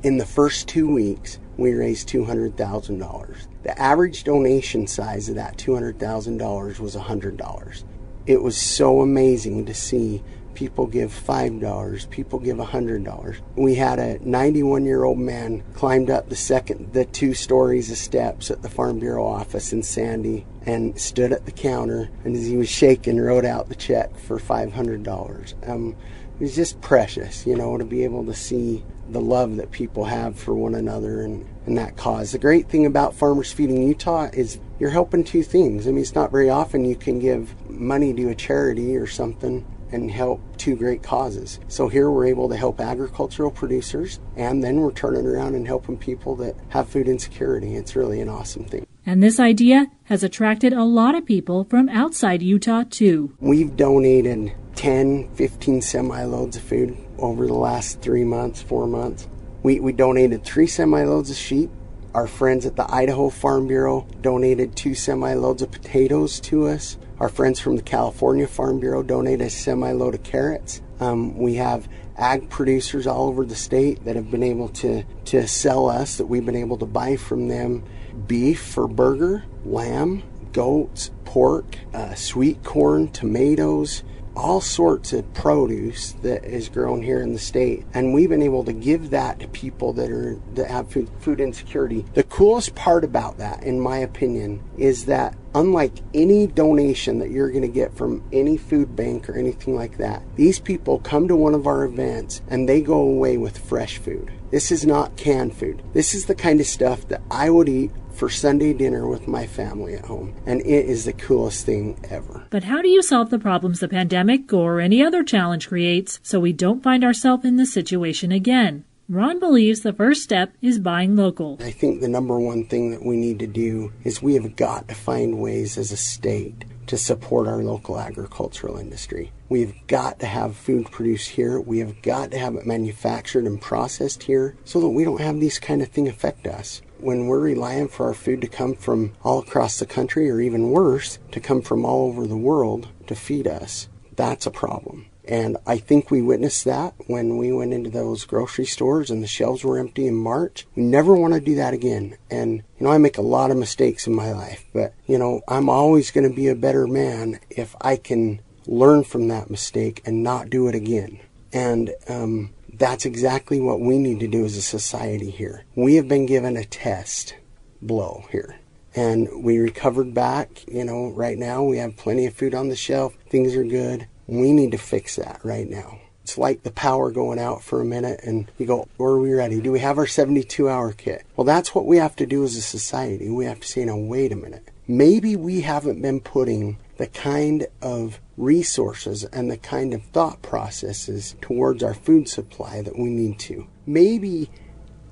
In 0.04 0.18
the 0.18 0.26
first 0.26 0.68
two 0.68 0.92
weeks, 0.92 1.40
we 1.56 1.74
raised 1.74 2.10
$200,000. 2.10 3.48
The 3.64 3.82
average 3.82 4.26
donation 4.26 4.86
size 4.86 5.30
of 5.30 5.36
that 5.36 5.58
$200,000 5.58 6.80
was 6.80 6.96
$100. 6.96 7.84
It 8.26 8.42
was 8.42 8.58
so 8.58 9.02
amazing 9.02 9.66
to 9.66 9.74
see 9.74 10.22
people 10.64 10.88
give 10.88 11.12
$5, 11.12 12.10
people 12.10 12.40
give 12.40 12.56
$100. 12.56 13.38
We 13.58 13.76
had 13.76 14.00
a 14.00 14.18
91 14.26 14.86
year 14.86 15.04
old 15.04 15.18
man 15.18 15.62
climbed 15.74 16.10
up 16.10 16.30
the 16.30 16.38
second, 16.38 16.94
the 16.94 17.04
two 17.04 17.34
stories 17.34 17.92
of 17.92 17.98
steps 17.98 18.50
at 18.50 18.62
the 18.62 18.70
Farm 18.70 19.00
Bureau 19.00 19.28
office 19.28 19.74
in 19.74 19.84
Sandy 19.84 20.46
and 20.66 20.98
stood 20.98 21.34
at 21.34 21.46
the 21.46 21.52
counter 21.52 22.10
and 22.24 22.34
as 22.38 22.46
he 22.46 22.56
was 22.56 22.70
shaking 22.70 23.20
wrote 23.20 23.44
out 23.44 23.68
the 23.68 23.76
check 23.76 24.18
for 24.18 24.40
$500. 24.40 25.70
Um, 25.70 25.98
it 26.40 26.44
was 26.44 26.56
just 26.56 26.80
precious, 26.80 27.46
you 27.46 27.58
know, 27.58 27.78
to 27.78 27.84
be 27.84 28.06
able 28.06 28.26
to 28.28 28.34
see 28.34 28.86
the 29.10 29.20
love 29.20 29.58
that 29.58 29.70
people 29.70 30.06
have 30.06 30.40
for 30.40 30.56
one 30.56 30.76
another 30.76 31.24
and, 31.24 31.46
and 31.66 31.78
that 31.78 31.98
cause. 31.98 32.32
The 32.32 32.38
great 32.38 32.70
thing 32.70 32.86
about 32.86 33.16
Farmers 33.16 33.52
Feeding 33.52 33.86
Utah 33.86 34.30
is 34.32 34.62
you're 34.80 34.92
helping 34.92 35.26
two 35.26 35.44
things. 35.44 35.90
I 35.90 35.92
mean, 35.92 36.00
it's 36.00 36.16
not 36.16 36.32
very 36.32 36.50
often 36.50 36.86
you 36.86 36.96
can 36.96 37.20
give 37.20 37.54
money 37.70 38.14
to 38.14 38.30
a 38.30 38.36
charity 38.36 38.96
or 38.96 39.08
something 39.08 39.66
and 39.94 40.12
help 40.12 40.42
two 40.58 40.76
great 40.76 41.04
causes. 41.04 41.60
So 41.68 41.88
here 41.88 42.12
we're 42.12 42.26
able 42.26 42.50
to 42.50 42.58
help 42.58 42.82
agricultural 42.82 43.52
producers 43.52 44.20
and 44.36 44.64
then 44.64 44.78
we're 44.78 44.92
turning 44.92 45.26
around 45.26 45.56
and 45.56 45.68
helping 45.68 45.98
people 45.98 46.36
that 46.38 46.56
have 46.70 46.90
food 46.90 47.08
insecurity. 47.08 47.76
It's 47.76 47.96
really 47.96 48.20
an 48.20 48.30
awesome 48.30 48.66
thing. 48.66 48.86
And 49.06 49.22
this 49.22 49.40
idea 49.40 49.88
has 50.06 50.24
attracted 50.24 50.74
a 50.74 50.84
lot 50.84 51.16
of 51.16 51.26
people 51.26 51.66
from 51.66 51.90
outside 51.90 52.42
Utah 52.42 52.84
too. 52.90 53.36
We've 53.40 53.76
donated 53.76 54.54
10, 54.76 55.36
15 55.36 55.82
semi 55.82 56.24
loads 56.24 56.58
of 56.58 56.64
food 56.64 56.98
over 57.18 57.46
the 57.48 57.54
last 57.54 58.02
three 58.02 58.24
months, 58.24 58.62
four 58.62 58.88
months. 58.88 59.28
We, 59.62 59.80
we 59.80 59.94
donated 59.94 60.44
three 60.44 60.68
semi 60.68 61.04
loads 61.04 61.30
of 61.30 61.36
sheep. 61.36 61.70
Our 62.14 62.28
friends 62.28 62.66
at 62.66 62.76
the 62.76 62.90
Idaho 62.94 63.30
Farm 63.30 63.68
Bureau 63.68 64.08
donated 64.22 64.76
two 64.76 64.94
semi 64.94 65.34
loads 65.34 65.62
of 65.62 65.72
potatoes 65.72 66.40
to 66.42 66.68
us. 66.68 66.98
Our 67.24 67.30
friends 67.30 67.58
from 67.58 67.78
the 67.78 67.82
California 67.82 68.46
Farm 68.46 68.82
Bureau 68.82 69.02
donated 69.02 69.48
a 69.48 69.50
semi 69.50 69.94
load 69.94 70.14
of 70.14 70.24
carrots. 70.24 70.82
Um, 71.00 71.38
we 71.38 71.56
have 71.56 71.88
ag 72.18 72.50
producers 72.50 73.08
all 73.08 73.30
over 73.30 73.46
the 73.46 73.56
state 73.56 74.04
that 74.04 74.18
have 74.18 74.30
been 74.30 74.44
able 74.44 74.68
to, 74.68 75.04
to 75.04 75.48
sell 75.48 75.88
us, 75.88 76.18
that 76.18 76.26
we've 76.26 76.46
been 76.46 76.58
able 76.58 76.78
to 76.80 76.86
buy 76.86 77.16
from 77.16 77.48
them 77.48 77.86
beef 78.28 78.62
for 78.62 78.90
burger, 78.90 79.46
lamb, 79.64 80.22
goats, 80.52 81.12
pork, 81.24 81.78
uh, 81.94 82.14
sweet 82.14 82.62
corn, 82.62 83.08
tomatoes, 83.08 84.04
all 84.36 84.62
sorts 84.62 85.14
of 85.14 85.34
produce 85.34 86.14
that 86.24 86.44
is 86.44 86.70
grown 86.70 87.02
here 87.02 87.22
in 87.22 87.34
the 87.34 87.40
state. 87.40 87.86
And 87.94 88.14
we've 88.14 88.30
been 88.30 88.42
able 88.42 88.64
to 88.64 88.74
give 88.74 89.10
that 89.12 89.40
to 89.40 89.48
people 89.48 89.94
that 89.94 90.10
are 90.12 90.40
that 90.56 90.70
have 90.70 90.90
food, 90.90 91.10
food 91.20 91.40
insecurity. 91.40 92.06
The 92.14 92.24
coolest 92.24 92.76
part 92.76 93.04
about 93.04 93.38
that 93.38 93.64
in 93.64 93.80
my 93.80 93.98
opinion 93.98 94.64
is 94.78 95.06
that 95.06 95.36
unlike 95.56 95.94
any 96.14 96.48
donation 96.48 97.20
that 97.20 97.30
you're 97.30 97.50
going 97.50 97.62
to 97.62 97.68
get 97.68 97.96
from 97.96 98.24
any 98.32 98.58
food 98.58 98.96
bank 98.96 99.30
or 99.30 99.36
anything 99.36 99.76
like 99.76 99.98
that 99.98 100.24
these 100.36 100.60
people 100.60 101.00
come 101.00 101.28
to 101.28 101.36
one 101.36 101.54
of 101.54 101.68
our 101.68 101.84
events 101.84 102.42
and 102.48 102.68
they 102.68 102.82
go 102.82 103.00
away 103.00 103.38
with 103.38 103.58
fresh 103.58 103.98
food 103.98 104.32
this 104.54 104.72
is 104.72 104.86
not 104.86 105.18
canned 105.18 105.54
food 105.56 105.82
this 105.94 106.14
is 106.14 106.28
the 106.28 106.36
kind 106.36 106.60
of 106.60 106.68
stuff 106.68 107.08
that 107.08 107.22
i 107.32 107.50
would 107.50 107.68
eat 107.68 107.92
for 108.14 108.30
Sunday 108.30 108.74
dinner 108.74 109.08
with 109.08 109.28
my 109.28 109.48
family 109.48 109.96
at 109.96 110.06
home, 110.06 110.36
and 110.46 110.62
it 110.62 110.86
is 110.86 111.06
the 111.06 111.14
coolest 111.14 111.66
thing 111.66 112.00
ever. 112.10 112.46
But 112.52 112.64
how 112.64 112.82
do 112.82 112.88
you 112.88 113.02
solve 113.02 113.32
the 113.32 113.40
problems 113.40 113.80
the 113.80 113.88
pandemic 113.88 114.54
or 114.54 114.80
any 114.80 115.04
other 115.04 115.24
challenge 115.24 115.68
creates 115.68 116.20
so 116.22 116.40
we 116.40 116.54
don't 116.54 116.84
find 116.84 117.04
ourselves 117.04 117.44
in 117.44 117.58
this 117.58 117.74
situation 117.74 118.32
again? 118.32 118.86
Ron 119.10 119.40
believes 119.40 119.82
the 119.82 119.92
first 119.92 120.24
step 120.24 120.54
is 120.62 120.80
buying 120.80 121.16
local. 121.16 121.58
I 121.60 121.72
think 121.72 122.00
the 122.00 122.08
number 122.08 122.40
one 122.40 122.66
thing 122.66 122.92
that 122.92 123.04
we 123.04 123.18
need 123.18 123.40
to 123.40 123.48
do 123.48 123.92
is 124.04 124.22
we 124.22 124.36
have 124.36 124.56
got 124.56 124.88
to 124.88 124.96
find 124.96 125.42
ways 125.42 125.78
as 125.78 125.92
a 125.92 125.98
state 125.98 126.64
to 126.88 126.98
support 126.98 127.48
our 127.48 127.64
local 127.64 128.00
agricultural 128.00 128.78
industry. 128.78 129.32
We've 129.50 129.76
got 129.88 130.20
to 130.20 130.26
have 130.26 130.56
food 130.56 130.92
produced 130.92 131.30
here. 131.30 131.60
We 131.60 131.80
have 131.80 132.02
got 132.02 132.32
to 132.32 132.40
have 132.40 132.56
it 132.56 132.66
manufactured 132.66 133.46
and 133.46 133.62
processed 133.62 134.24
here 134.24 134.56
so 134.64 134.80
that 134.82 134.90
we 134.90 135.04
don't 135.04 135.22
have 135.22 135.40
these 135.40 135.60
kind 135.60 135.82
of 135.82 135.90
things 135.90 136.10
affect 136.10 136.48
us 136.48 136.82
when 137.04 137.28
we're 137.28 137.40
relying 137.40 137.90
for 137.90 138.08
our 138.08 138.14
food 138.14 138.42
to 138.42 138.48
come 138.48 138.74
from 138.74 139.14
all 139.24 139.40
across 139.40 139.78
the 139.78 139.86
country, 139.86 140.30
or 140.30 140.40
even 140.40 140.72
worse, 140.72 141.20
to 141.32 141.40
come 141.40 141.62
from 141.62 141.86
all 141.86 142.08
over 142.08 142.26
the 142.26 142.38
world 142.38 142.88
to 143.08 143.16
feed 143.16 143.46
us, 143.46 143.90
that's 144.16 144.46
a 144.46 144.52
problem. 144.52 145.06
And 145.26 145.58
I 145.66 145.78
think 145.78 146.12
we 146.12 146.22
witnessed 146.22 146.66
that 146.66 146.96
when 147.08 147.38
we 147.38 147.52
went 147.52 147.74
into 147.74 147.90
those 147.90 148.26
grocery 148.26 148.66
stores 148.66 149.10
and 149.10 149.24
the 149.24 149.28
shelves 149.28 149.64
were 149.64 149.80
empty 149.80 150.08
in 150.08 150.16
March. 150.16 150.68
We 150.76 150.84
never 150.84 151.16
want 151.16 151.34
to 151.34 151.40
do 151.40 151.56
that 151.56 151.74
again. 151.74 152.18
And, 152.30 152.64
you 152.78 152.86
know, 152.86 152.92
I 152.92 152.98
make 152.98 153.18
a 153.18 153.22
lot 153.22 153.52
of 153.52 153.58
mistakes 153.58 154.06
in 154.06 154.14
my 154.14 154.32
life, 154.34 154.66
but, 154.74 154.94
you 155.08 155.18
know, 155.18 155.42
I'm 155.48 155.70
always 155.70 156.12
going 156.12 156.28
to 156.30 156.36
be 156.36 156.50
a 156.50 156.56
better 156.56 156.88
man 156.88 157.40
if 157.50 157.76
I 157.80 157.96
can 157.96 158.42
learn 158.66 159.04
from 159.04 159.30
that 159.30 159.50
mistake 159.50 160.02
and 160.06 160.24
not 160.24 160.50
do 160.50 160.68
it 160.68 160.76
again. 160.76 161.20
And, 161.54 161.94
um, 162.10 162.54
that's 162.74 163.06
exactly 163.06 163.60
what 163.60 163.80
we 163.80 164.00
need 164.00 164.20
to 164.22 164.28
do 164.28 164.44
as 164.46 164.58
a 164.58 164.62
society 164.62 165.30
here. 165.30 165.64
We 165.76 165.96
have 165.96 166.08
been 166.08 166.26
given 166.26 166.58
a 166.58 166.66
test 166.66 167.36
blow 167.82 168.26
here. 168.32 168.58
And 168.96 169.44
we 169.44 169.58
recovered 169.58 170.14
back. 170.14 170.68
You 170.68 170.86
know, 170.86 171.10
right 171.10 171.38
now 171.38 171.64
we 171.64 171.78
have 171.78 171.98
plenty 171.98 172.26
of 172.26 172.34
food 172.34 172.54
on 172.54 172.70
the 172.70 172.76
shelf. 172.76 173.16
Things 173.30 173.56
are 173.56 173.64
good. 173.64 174.08
We 174.28 174.54
need 174.54 174.72
to 174.72 174.78
fix 174.78 175.16
that 175.18 175.40
right 175.44 175.70
now. 175.70 176.00
It's 176.24 176.38
like 176.38 176.64
the 176.64 176.72
power 176.72 177.12
going 177.12 177.38
out 177.38 177.64
for 177.64 177.82
a 177.82 177.86
minute 177.86 178.22
and 178.24 178.50
you 178.58 178.66
go, 178.66 178.88
are 178.98 179.20
we 179.20 179.34
ready? 179.34 179.60
Do 179.60 179.74
we 179.74 179.80
have 179.80 179.98
our 179.98 180.08
72 180.08 180.70
hour 180.70 180.94
kit? 180.94 181.26
Well, 181.36 181.44
that's 181.44 181.76
what 181.76 181.86
we 181.86 181.98
have 181.98 182.16
to 182.16 182.26
do 182.26 182.44
as 182.46 182.56
a 182.56 182.62
society. 182.62 183.30
We 183.30 183.46
have 183.46 183.60
to 183.60 183.68
say, 183.68 183.84
now, 183.84 183.98
wait 183.98 184.32
a 184.32 184.38
minute. 184.38 184.72
Maybe 184.88 185.36
we 185.36 185.62
haven't 185.62 186.02
been 186.02 186.22
putting 186.22 186.78
the 186.98 187.08
kind 187.08 187.68
of 187.82 188.20
resources 188.38 189.24
and 189.26 189.50
the 189.50 189.58
kind 189.58 189.94
of 189.94 190.04
thought 190.06 190.42
processes 190.42 191.36
towards 191.42 191.84
our 191.84 191.94
food 191.94 192.30
supply 192.30 192.82
that 192.82 192.98
we 192.98 193.10
need 193.10 193.40
to. 193.40 193.68
Maybe 193.86 194.50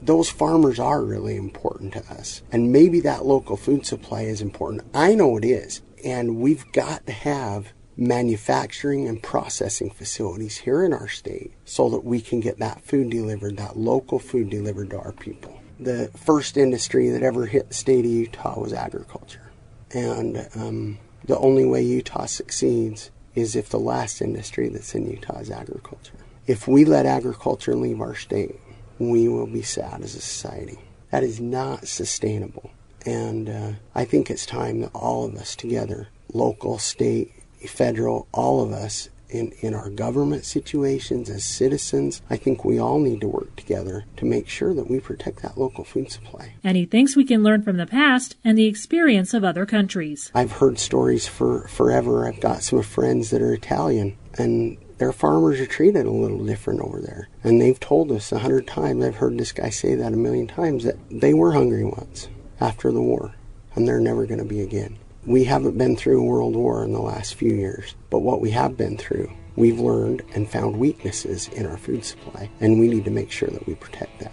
those 0.02 0.30
farmers 0.30 0.80
are 0.80 1.04
really 1.04 1.36
important 1.36 1.94
to 1.94 2.00
us, 2.12 2.42
and 2.52 2.72
maybe 2.72 3.00
that 3.02 3.26
local 3.26 3.56
food 3.58 3.86
supply 3.86 4.22
is 4.24 4.42
important. 4.42 4.84
I 4.94 5.16
know 5.16 5.38
it 5.38 5.46
is, 5.46 5.82
and 6.04 6.38
we've 6.38 6.70
got 6.72 7.06
to 7.08 7.14
have 7.14 7.74
manufacturing 7.98 9.08
and 9.08 9.22
processing 9.22 9.90
facilities 9.90 10.58
here 10.58 10.84
in 10.84 10.94
our 10.94 11.08
state 11.08 11.54
so 11.66 11.90
that 11.90 12.04
we 12.04 12.22
can 12.22 12.40
get 12.40 12.60
that 12.60 12.82
food 12.82 13.10
delivered, 13.10 13.58
that 13.58 13.78
local 13.78 14.20
food 14.20 14.50
delivered 14.50 14.90
to 14.90 14.98
our 14.98 15.12
people. 15.12 15.60
The 15.80 16.10
first 16.16 16.58
industry 16.58 17.10
that 17.10 17.24
ever 17.24 17.46
hit 17.46 17.68
the 17.70 17.74
state 17.74 18.06
of 18.06 18.12
Utah 18.12 18.60
was 18.60 18.74
agriculture. 18.74 19.52
And 19.94 20.48
um, 20.56 21.00
the 21.26 21.38
only 21.38 21.66
way 21.66 21.82
Utah 21.82 22.26
succeeds 22.26 23.12
is 23.36 23.56
if 23.56 23.70
the 23.70 23.80
last 23.80 24.22
industry 24.22 24.70
that's 24.70 24.96
in 24.96 25.10
Utah 25.10 25.40
is 25.40 25.52
agriculture. 25.52 26.18
If 26.48 26.68
we 26.68 26.86
let 26.86 27.06
agriculture 27.06 27.76
leave 27.76 28.02
our 28.02 28.16
state, 28.16 28.60
we 29.00 29.28
will 29.28 29.48
be 29.48 29.62
sad 29.62 30.02
as 30.02 30.16
a 30.16 30.22
society. 30.22 30.80
That 31.12 31.24
is 31.24 31.40
not 31.40 31.88
sustainable. 31.88 32.72
And 33.06 33.50
uh, 33.50 33.72
I 33.96 34.06
think 34.06 34.30
it's 34.30 34.46
time 34.46 34.82
that 34.82 34.92
all 34.94 35.26
of 35.26 35.36
us 35.36 35.56
together, 35.56 36.10
local, 36.34 36.78
state, 36.78 37.34
federal, 37.68 38.28
all 38.32 38.62
of 38.62 38.72
us, 38.72 39.10
in, 39.32 39.54
in 39.62 39.74
our 39.74 39.90
government 39.90 40.46
situations 40.46 41.30
as 41.30 41.46
citizens, 41.46 42.22
I 42.30 42.38
think 42.38 42.66
we 42.66 42.80
all 42.80 43.00
need 43.00 43.22
to 43.22 43.28
work 43.28 43.56
together 43.56 44.06
to 44.18 44.26
make 44.26 44.48
sure 44.48 44.74
that 44.74 44.90
we 44.90 45.00
protect 45.00 45.42
that 45.42 45.58
local 45.58 45.84
food 45.84 46.12
supply. 46.12 46.54
And 46.64 46.76
he 46.76 46.86
thinks 46.86 47.16
we 47.16 47.24
can 47.24 47.44
learn 47.44 47.64
from 47.64 47.78
the 47.78 47.86
past 47.86 48.36
and 48.44 48.58
the 48.58 48.66
experience 48.66 49.34
of 49.34 49.44
other 49.44 49.66
countries. 49.66 50.32
I've 50.36 50.54
heard 50.54 50.80
stories 50.80 51.28
for 51.28 51.68
forever. 51.70 52.28
I've 52.28 52.42
got 52.42 52.64
some 52.64 52.82
friends 52.84 53.30
that 53.30 53.42
are 53.42 53.54
Italian 53.54 54.18
and 54.38 54.78
their 54.98 55.12
farmers 55.12 55.60
are 55.60 55.66
treated 55.66 56.06
a 56.06 56.12
little 56.12 56.46
different 56.46 56.80
over 56.82 57.02
there. 57.02 57.28
And 57.44 57.60
they've 57.60 57.80
told 57.80 58.12
us 58.12 58.32
a 58.32 58.40
hundred 58.40 58.68
times, 58.68 59.04
I've 59.04 59.16
heard 59.16 59.38
this 59.38 59.52
guy 59.52 59.70
say 59.70 59.96
that 59.96 60.14
a 60.14 60.18
million 60.18 60.46
times, 60.46 60.84
that 60.84 60.98
they 61.10 61.34
were 61.34 61.54
hungry 61.54 61.84
once 61.84 62.28
after 62.60 62.92
the 62.92 63.02
war, 63.02 63.34
and 63.74 63.88
they're 63.88 64.00
never 64.00 64.28
going 64.28 64.38
to 64.40 64.46
be 64.46 64.62
again. 64.62 64.98
We 65.26 65.44
haven't 65.44 65.78
been 65.78 65.96
through 65.96 66.20
a 66.20 66.26
world 66.26 66.56
war 66.56 66.84
in 66.84 66.94
the 66.94 67.00
last 67.00 67.36
few 67.36 67.54
years, 67.54 67.94
but 68.10 68.20
what 68.20 68.42
we 68.42 68.50
have 68.52 68.76
been 68.76 68.98
through, 68.98 69.32
we've 69.56 69.80
learned 69.80 70.24
and 70.34 70.50
found 70.50 70.80
weaknesses 70.80 71.48
in 71.50 71.68
our 71.68 71.78
food 71.78 72.04
supply, 72.04 72.50
and 72.60 72.80
we 72.80 72.88
need 72.88 73.06
to 73.06 73.12
make 73.12 73.30
sure 73.30 73.50
that 73.50 73.68
we 73.68 73.76
protect 73.76 74.20
that. 74.20 74.32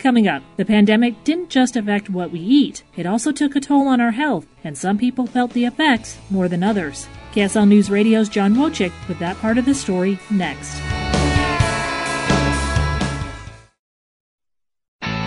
Coming 0.00 0.26
up, 0.26 0.42
the 0.56 0.64
pandemic 0.64 1.22
didn't 1.22 1.50
just 1.50 1.76
affect 1.76 2.10
what 2.10 2.32
we 2.32 2.40
eat, 2.40 2.82
it 2.96 3.06
also 3.06 3.30
took 3.30 3.54
a 3.54 3.60
toll 3.60 3.86
on 3.86 4.00
our 4.00 4.10
health, 4.10 4.46
and 4.64 4.76
some 4.76 4.98
people 4.98 5.28
felt 5.28 5.52
the 5.52 5.66
effects 5.66 6.18
more 6.30 6.48
than 6.48 6.64
others. 6.64 7.06
KSL 7.32 7.68
News 7.68 7.88
Radio's 7.88 8.28
John 8.28 8.56
Wojcik 8.56 8.92
with 9.06 9.20
that 9.20 9.36
part 9.36 9.56
of 9.56 9.66
the 9.66 9.74
story 9.74 10.18
next. 10.32 10.80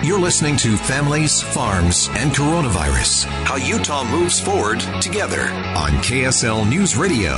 You're 0.08 0.22
listening 0.22 0.56
to 0.60 0.78
Families, 0.78 1.42
Farms, 1.42 2.08
and 2.14 2.32
Coronavirus 2.32 3.26
How 3.44 3.58
Utah 3.58 4.10
Moves 4.10 4.40
Forward 4.40 4.80
Together 5.02 5.42
on 5.42 5.92
KSL 6.02 6.68
News 6.70 6.96
Radio. 6.96 7.32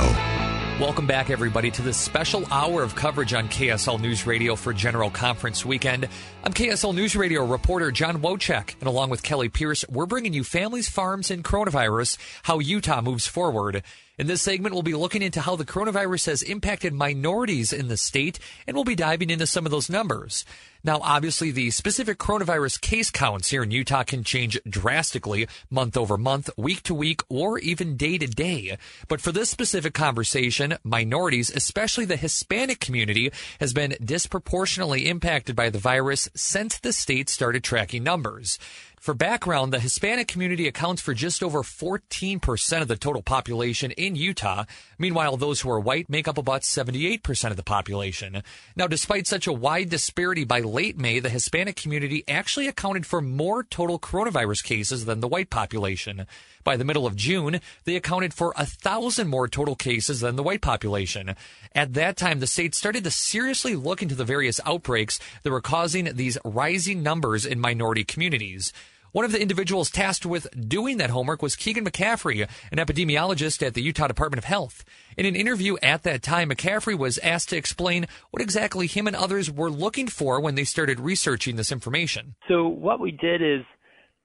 Welcome 0.78 1.04
back, 1.04 1.30
everybody, 1.30 1.72
to 1.72 1.82
this 1.82 1.96
special 1.96 2.46
hour 2.52 2.84
of 2.84 2.94
coverage 2.94 3.34
on 3.34 3.48
KSL 3.48 4.00
News 4.00 4.24
Radio 4.24 4.54
for 4.54 4.72
General 4.72 5.10
Conference 5.10 5.66
Weekend. 5.66 6.08
I'm 6.44 6.52
KSL 6.52 6.94
News 6.94 7.16
Radio 7.16 7.44
reporter 7.44 7.90
John 7.90 8.22
Wojcik, 8.22 8.76
and 8.78 8.86
along 8.86 9.10
with 9.10 9.24
Kelli 9.24 9.52
Pierce, 9.52 9.84
we're 9.88 10.06
bringing 10.06 10.32
you 10.32 10.44
Families, 10.44 10.88
Farms, 10.88 11.28
and 11.32 11.42
Coronavirus 11.42 12.18
How 12.44 12.60
Utah 12.60 13.00
Moves 13.00 13.26
Forward. 13.26 13.82
In 14.20 14.26
this 14.26 14.42
segment, 14.42 14.74
we'll 14.74 14.82
be 14.82 14.92
looking 14.92 15.22
into 15.22 15.40
how 15.40 15.56
the 15.56 15.64
coronavirus 15.64 16.26
has 16.26 16.42
impacted 16.42 16.92
minorities 16.92 17.72
in 17.72 17.88
the 17.88 17.96
state, 17.96 18.38
and 18.66 18.74
we'll 18.74 18.84
be 18.84 18.94
diving 18.94 19.30
into 19.30 19.46
some 19.46 19.64
of 19.64 19.72
those 19.72 19.88
numbers. 19.88 20.44
Now, 20.84 21.00
obviously, 21.02 21.50
the 21.50 21.70
specific 21.70 22.18
coronavirus 22.18 22.82
case 22.82 23.10
counts 23.10 23.48
here 23.48 23.62
in 23.62 23.70
Utah 23.70 24.02
can 24.02 24.22
change 24.22 24.60
drastically 24.68 25.48
month 25.70 25.96
over 25.96 26.18
month, 26.18 26.50
week 26.58 26.82
to 26.82 26.94
week, 26.94 27.22
or 27.30 27.58
even 27.60 27.96
day 27.96 28.18
to 28.18 28.26
day. 28.26 28.76
But 29.08 29.22
for 29.22 29.32
this 29.32 29.48
specific 29.48 29.94
conversation, 29.94 30.76
minorities, 30.84 31.48
especially 31.48 32.04
the 32.04 32.16
Hispanic 32.16 32.78
community, 32.78 33.30
has 33.58 33.72
been 33.72 33.96
disproportionately 34.04 35.08
impacted 35.08 35.56
by 35.56 35.70
the 35.70 35.78
virus 35.78 36.28
since 36.34 36.78
the 36.78 36.92
state 36.92 37.30
started 37.30 37.64
tracking 37.64 38.02
numbers. 38.02 38.58
For 39.00 39.14
background, 39.14 39.72
the 39.72 39.80
Hispanic 39.80 40.28
community 40.28 40.68
accounts 40.68 41.00
for 41.00 41.14
just 41.14 41.42
over 41.42 41.62
14% 41.62 42.82
of 42.82 42.88
the 42.88 42.96
total 42.96 43.22
population 43.22 43.92
in 43.92 44.14
Utah. 44.14 44.66
Meanwhile, 44.98 45.38
those 45.38 45.62
who 45.62 45.70
are 45.70 45.80
white 45.80 46.10
make 46.10 46.28
up 46.28 46.36
about 46.36 46.64
78% 46.64 47.50
of 47.50 47.56
the 47.56 47.62
population. 47.62 48.42
Now, 48.76 48.86
despite 48.86 49.26
such 49.26 49.46
a 49.46 49.54
wide 49.54 49.88
disparity, 49.88 50.44
by 50.44 50.60
late 50.60 50.98
May, 50.98 51.18
the 51.18 51.30
Hispanic 51.30 51.76
community 51.76 52.24
actually 52.28 52.68
accounted 52.68 53.06
for 53.06 53.22
more 53.22 53.64
total 53.64 53.98
coronavirus 53.98 54.64
cases 54.64 55.06
than 55.06 55.20
the 55.20 55.28
white 55.28 55.48
population. 55.48 56.26
By 56.64 56.76
the 56.76 56.84
middle 56.84 57.06
of 57.06 57.16
June, 57.16 57.60
they 57.84 57.96
accounted 57.96 58.34
for 58.34 58.52
a 58.56 58.66
thousand 58.66 59.28
more 59.28 59.48
total 59.48 59.74
cases 59.74 60.20
than 60.20 60.36
the 60.36 60.42
white 60.42 60.60
population. 60.60 61.34
At 61.74 61.94
that 61.94 62.16
time, 62.16 62.40
the 62.40 62.46
state 62.46 62.74
started 62.74 63.04
to 63.04 63.10
seriously 63.10 63.74
look 63.74 64.02
into 64.02 64.14
the 64.14 64.24
various 64.24 64.60
outbreaks 64.66 65.18
that 65.42 65.50
were 65.50 65.60
causing 65.60 66.04
these 66.16 66.38
rising 66.44 67.02
numbers 67.02 67.46
in 67.46 67.60
minority 67.60 68.04
communities. 68.04 68.72
One 69.12 69.24
of 69.24 69.32
the 69.32 69.42
individuals 69.42 69.90
tasked 69.90 70.24
with 70.24 70.46
doing 70.68 70.98
that 70.98 71.10
homework 71.10 71.42
was 71.42 71.56
Keegan 71.56 71.84
McCaffrey, 71.84 72.48
an 72.70 72.78
epidemiologist 72.78 73.66
at 73.66 73.74
the 73.74 73.82
Utah 73.82 74.06
Department 74.06 74.38
of 74.38 74.44
Health. 74.44 74.84
In 75.16 75.26
an 75.26 75.34
interview 75.34 75.76
at 75.82 76.04
that 76.04 76.22
time, 76.22 76.50
McCaffrey 76.50 76.96
was 76.96 77.18
asked 77.18 77.48
to 77.48 77.56
explain 77.56 78.06
what 78.30 78.40
exactly 78.40 78.86
him 78.86 79.08
and 79.08 79.16
others 79.16 79.50
were 79.50 79.70
looking 79.70 80.06
for 80.06 80.40
when 80.40 80.54
they 80.54 80.62
started 80.62 81.00
researching 81.00 81.56
this 81.56 81.72
information. 81.72 82.36
So, 82.46 82.68
what 82.68 83.00
we 83.00 83.10
did 83.10 83.42
is 83.42 83.64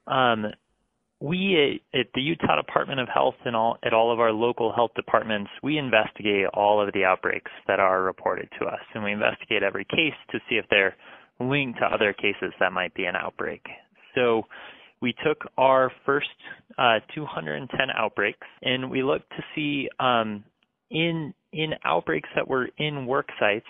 um, 0.06 0.46
we 1.22 1.81
at 1.93 2.07
the 2.13 2.22
Utah 2.22 2.55
Department 2.55 3.00
of 3.00 3.07
Health 3.07 3.36
and 3.45 3.55
all 3.55 3.77
at 3.84 3.93
all 3.93 4.12
of 4.12 4.19
our 4.19 4.31
local 4.31 4.74
health 4.74 4.91
departments, 4.95 5.50
we 5.63 5.77
investigate 5.77 6.48
all 6.53 6.86
of 6.86 6.93
the 6.93 7.05
outbreaks 7.05 7.51
that 7.67 7.79
are 7.79 8.03
reported 8.03 8.50
to 8.60 8.65
us, 8.65 8.81
and 8.93 9.03
we 9.03 9.12
investigate 9.12 9.63
every 9.63 9.86
case 9.86 10.13
to 10.31 10.39
see 10.50 10.55
if 10.55 10.65
they're 10.69 10.95
linked 11.39 11.79
to 11.79 11.86
other 11.86 12.13
cases 12.13 12.53
that 12.60 12.72
might 12.72 12.93
be 12.93 13.05
an 13.05 13.15
outbreak. 13.15 13.62
So 14.13 14.43
we 15.01 15.13
took 15.25 15.43
our 15.57 15.91
first 16.05 16.27
uh, 16.77 17.00
210 17.13 17.77
outbreaks 17.95 18.48
and 18.62 18.89
we 18.89 19.03
looked 19.03 19.29
to 19.31 19.43
see 19.53 19.89
um, 20.00 20.43
in 20.89 21.34
in 21.51 21.74
outbreaks 21.86 22.29
that 22.36 22.48
were 22.48 22.69
in 22.77 23.05
work 23.05 23.27
sites 23.39 23.65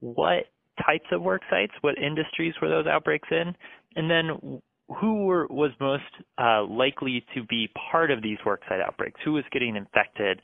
what 0.00 0.44
types 0.84 1.06
of 1.12 1.22
work 1.22 1.42
sites, 1.50 1.72
what 1.80 1.96
industries 1.96 2.54
were 2.60 2.68
those 2.68 2.86
outbreaks 2.86 3.28
in, 3.30 3.54
and 3.96 4.10
then 4.10 4.60
who 5.00 5.24
were, 5.24 5.46
was 5.48 5.70
most 5.80 6.02
uh, 6.38 6.64
likely 6.64 7.24
to 7.34 7.42
be 7.44 7.70
part 7.90 8.10
of 8.10 8.22
these 8.22 8.38
worksite 8.46 8.82
outbreaks? 8.84 9.20
Who 9.24 9.32
was 9.32 9.44
getting 9.52 9.76
infected 9.76 10.40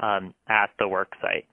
um, 0.00 0.34
at 0.48 0.70
the 0.78 0.84
worksite? 0.84 1.44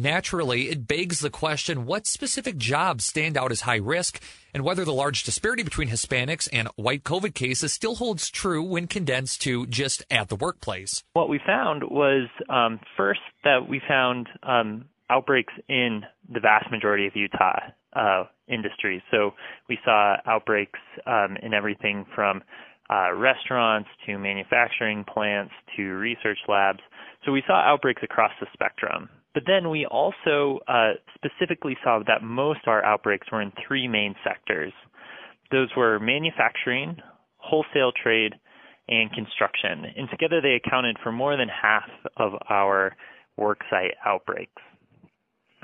Naturally, 0.00 0.68
it 0.68 0.86
begs 0.86 1.18
the 1.18 1.28
question 1.28 1.84
what 1.84 2.06
specific 2.06 2.56
jobs 2.56 3.04
stand 3.04 3.36
out 3.36 3.50
as 3.50 3.62
high 3.62 3.80
risk 3.82 4.22
and 4.54 4.62
whether 4.62 4.84
the 4.84 4.92
large 4.92 5.24
disparity 5.24 5.64
between 5.64 5.88
Hispanics 5.88 6.48
and 6.52 6.68
white 6.76 7.02
COVID 7.02 7.34
cases 7.34 7.72
still 7.72 7.96
holds 7.96 8.30
true 8.30 8.62
when 8.62 8.86
condensed 8.86 9.42
to 9.42 9.66
just 9.66 10.04
at 10.08 10.28
the 10.28 10.36
workplace. 10.36 11.02
What 11.14 11.28
we 11.28 11.40
found 11.44 11.82
was 11.82 12.28
um, 12.48 12.78
first 12.96 13.18
that 13.42 13.68
we 13.68 13.82
found 13.88 14.28
um, 14.44 14.84
outbreaks 15.10 15.52
in 15.68 16.02
the 16.32 16.38
vast 16.38 16.70
majority 16.70 17.08
of 17.08 17.16
Utah 17.16 17.58
uh, 17.94 18.24
industries. 18.48 19.02
So 19.10 19.32
we 19.68 19.78
saw 19.84 20.16
outbreaks 20.26 20.78
um, 21.06 21.36
in 21.42 21.54
everything 21.54 22.04
from 22.14 22.42
uh, 22.90 23.12
restaurants 23.14 23.88
to 24.06 24.18
manufacturing 24.18 25.04
plants 25.04 25.52
to 25.76 25.82
research 25.82 26.38
labs. 26.48 26.80
So 27.24 27.32
we 27.32 27.42
saw 27.46 27.54
outbreaks 27.60 28.02
across 28.02 28.32
the 28.40 28.46
spectrum. 28.52 29.08
But 29.34 29.42
then 29.46 29.70
we 29.70 29.86
also 29.86 30.58
uh, 30.66 30.92
specifically 31.14 31.76
saw 31.84 32.00
that 32.06 32.22
most 32.22 32.60
of 32.66 32.70
our 32.70 32.84
outbreaks 32.84 33.30
were 33.30 33.42
in 33.42 33.52
three 33.66 33.86
main 33.86 34.14
sectors. 34.24 34.72
Those 35.52 35.68
were 35.76 35.98
manufacturing, 35.98 36.96
wholesale 37.36 37.92
trade, 38.02 38.34
and 38.88 39.12
construction. 39.12 39.84
And 39.96 40.08
together 40.10 40.40
they 40.40 40.54
accounted 40.54 40.96
for 41.02 41.12
more 41.12 41.36
than 41.36 41.48
half 41.48 41.88
of 42.16 42.32
our 42.48 42.96
worksite 43.38 43.92
outbreaks. 44.04 44.62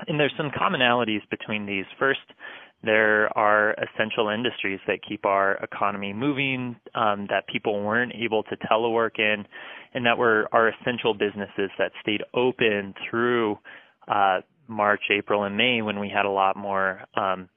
And 0.07 0.19
there's 0.19 0.33
some 0.37 0.51
commonalities 0.51 1.21
between 1.29 1.65
these. 1.65 1.85
First, 1.97 2.19
there 2.83 3.35
are 3.37 3.73
essential 3.73 4.29
industries 4.29 4.79
that 4.87 4.99
keep 5.07 5.25
our 5.25 5.53
economy 5.55 6.13
moving, 6.13 6.75
um, 6.93 7.27
that 7.29 7.47
people 7.47 7.81
weren't 7.81 8.13
able 8.13 8.43
to 8.43 8.57
telework 8.57 9.17
in, 9.17 9.45
and 9.93 10.05
that 10.05 10.17
were 10.17 10.47
our 10.51 10.69
essential 10.69 11.13
businesses 11.13 11.71
that 11.79 11.91
stayed 12.01 12.21
open 12.33 12.93
through 13.09 13.57
uh, 14.07 14.41
March, 14.67 15.01
April, 15.11 15.43
and 15.43 15.57
May 15.57 15.81
when 15.81 15.99
we 15.99 16.09
had 16.09 16.25
a 16.25 16.29
lot 16.29 16.55
more 16.55 17.01
um, 17.15 17.49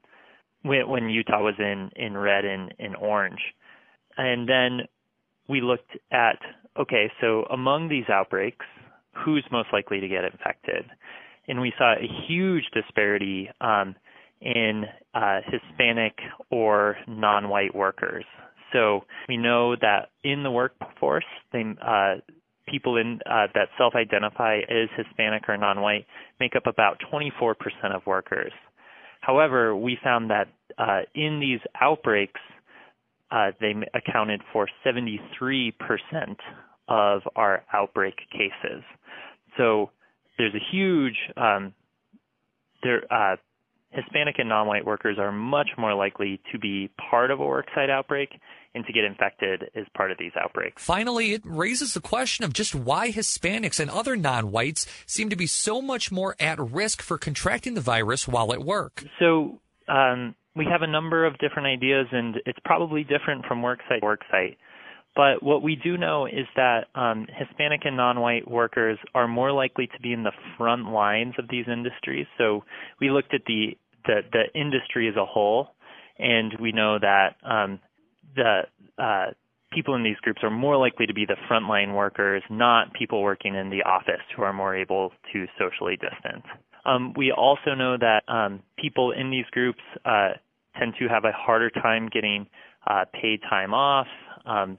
when, 0.62 0.88
when 0.88 1.08
Utah 1.10 1.42
was 1.42 1.54
in 1.58 1.90
in 1.96 2.16
red 2.16 2.44
and 2.44 2.74
in 2.78 2.94
orange. 2.94 3.40
And 4.16 4.48
then 4.48 4.80
we 5.48 5.60
looked 5.60 5.96
at 6.10 6.38
okay, 6.78 7.10
so 7.20 7.44
among 7.50 7.88
these 7.88 8.08
outbreaks, 8.08 8.64
who's 9.24 9.44
most 9.50 9.68
likely 9.72 10.00
to 10.00 10.08
get 10.08 10.24
infected? 10.24 10.84
And 11.48 11.60
we 11.60 11.72
saw 11.78 11.94
a 11.94 12.26
huge 12.26 12.64
disparity 12.74 13.48
um, 13.60 13.94
in 14.40 14.84
uh, 15.14 15.40
Hispanic 15.46 16.14
or 16.50 16.96
non-white 17.06 17.74
workers. 17.74 18.24
So 18.72 19.04
we 19.28 19.36
know 19.36 19.74
that 19.76 20.10
in 20.22 20.42
the 20.42 20.50
workforce, 20.50 21.24
they, 21.52 21.64
uh, 21.80 22.16
people 22.68 22.96
in 22.96 23.20
uh, 23.26 23.46
that 23.54 23.68
self-identify 23.78 24.58
as 24.68 24.88
Hispanic 24.96 25.48
or 25.48 25.56
non-white 25.56 26.06
make 26.38 26.54
up 26.54 26.66
about 26.66 27.00
24% 27.12 27.54
of 27.94 28.06
workers. 28.06 28.52
However, 29.20 29.74
we 29.74 29.98
found 30.02 30.30
that 30.30 30.48
uh, 30.76 31.00
in 31.14 31.40
these 31.40 31.60
outbreaks, 31.80 32.40
uh, 33.30 33.50
they 33.60 33.74
accounted 33.94 34.42
for 34.52 34.68
73% 34.86 35.20
of 36.88 37.22
our 37.36 37.64
outbreak 37.72 38.14
cases. 38.30 38.82
So 39.56 39.90
there's 40.38 40.54
a 40.54 40.64
huge 40.72 41.16
um, 41.36 41.74
there 42.82 43.02
uh, 43.12 43.36
Hispanic 43.90 44.36
and 44.38 44.48
non-white 44.48 44.84
workers 44.84 45.18
are 45.18 45.32
much 45.32 45.68
more 45.78 45.94
likely 45.94 46.40
to 46.52 46.58
be 46.58 46.90
part 47.10 47.30
of 47.30 47.40
a 47.40 47.42
worksite 47.42 47.88
outbreak 47.88 48.28
and 48.74 48.84
to 48.84 48.92
get 48.92 49.04
infected 49.04 49.64
as 49.74 49.86
part 49.96 50.10
of 50.10 50.18
these 50.18 50.32
outbreaks. 50.38 50.84
Finally, 50.84 51.32
it 51.32 51.42
raises 51.44 51.94
the 51.94 52.00
question 52.00 52.44
of 52.44 52.52
just 52.52 52.74
why 52.74 53.10
Hispanics 53.10 53.80
and 53.80 53.90
other 53.90 54.14
non-whites 54.14 54.86
seem 55.06 55.30
to 55.30 55.36
be 55.36 55.46
so 55.46 55.80
much 55.80 56.12
more 56.12 56.36
at 56.38 56.58
risk 56.58 57.00
for 57.00 57.16
contracting 57.16 57.74
the 57.74 57.80
virus 57.80 58.28
while 58.28 58.52
at 58.52 58.62
work. 58.62 59.04
So 59.18 59.58
um, 59.88 60.34
we 60.54 60.66
have 60.70 60.82
a 60.82 60.86
number 60.86 61.24
of 61.24 61.38
different 61.38 61.66
ideas, 61.66 62.06
and 62.12 62.36
it's 62.44 62.58
probably 62.64 63.04
different 63.04 63.46
from 63.46 63.62
worksite 63.62 64.00
to 64.00 64.06
worksite. 64.06 64.56
But 65.18 65.42
what 65.42 65.64
we 65.64 65.74
do 65.74 65.96
know 65.96 66.26
is 66.26 66.46
that 66.54 66.84
um, 66.94 67.26
Hispanic 67.36 67.80
and 67.84 67.96
non-white 67.96 68.48
workers 68.48 69.00
are 69.16 69.26
more 69.26 69.50
likely 69.50 69.88
to 69.88 70.00
be 70.00 70.12
in 70.12 70.22
the 70.22 70.30
front 70.56 70.92
lines 70.92 71.34
of 71.40 71.46
these 71.50 71.64
industries. 71.66 72.26
So 72.38 72.62
we 73.00 73.10
looked 73.10 73.34
at 73.34 73.40
the 73.46 73.76
the, 74.06 74.20
the 74.32 74.44
industry 74.58 75.08
as 75.08 75.16
a 75.16 75.26
whole, 75.26 75.70
and 76.20 76.54
we 76.60 76.70
know 76.70 77.00
that 77.00 77.34
um, 77.42 77.80
the 78.36 78.60
uh, 78.96 79.32
people 79.72 79.96
in 79.96 80.04
these 80.04 80.16
groups 80.22 80.38
are 80.44 80.50
more 80.50 80.76
likely 80.76 81.06
to 81.06 81.12
be 81.12 81.26
the 81.26 81.36
frontline 81.50 81.96
workers, 81.96 82.44
not 82.48 82.94
people 82.94 83.20
working 83.20 83.56
in 83.56 83.70
the 83.70 83.82
office 83.82 84.22
who 84.36 84.42
are 84.42 84.52
more 84.52 84.76
able 84.76 85.10
to 85.32 85.46
socially 85.58 85.96
distance. 85.96 86.46
Um, 86.86 87.12
we 87.16 87.32
also 87.32 87.74
know 87.76 87.96
that 87.98 88.22
um, 88.28 88.62
people 88.78 89.10
in 89.10 89.32
these 89.32 89.46
groups 89.50 89.82
uh, 90.04 90.34
tend 90.78 90.94
to 91.00 91.08
have 91.08 91.24
a 91.24 91.32
harder 91.32 91.70
time 91.70 92.08
getting 92.08 92.46
uh, 92.86 93.04
paid 93.20 93.40
time 93.50 93.74
off, 93.74 94.06
um, 94.46 94.78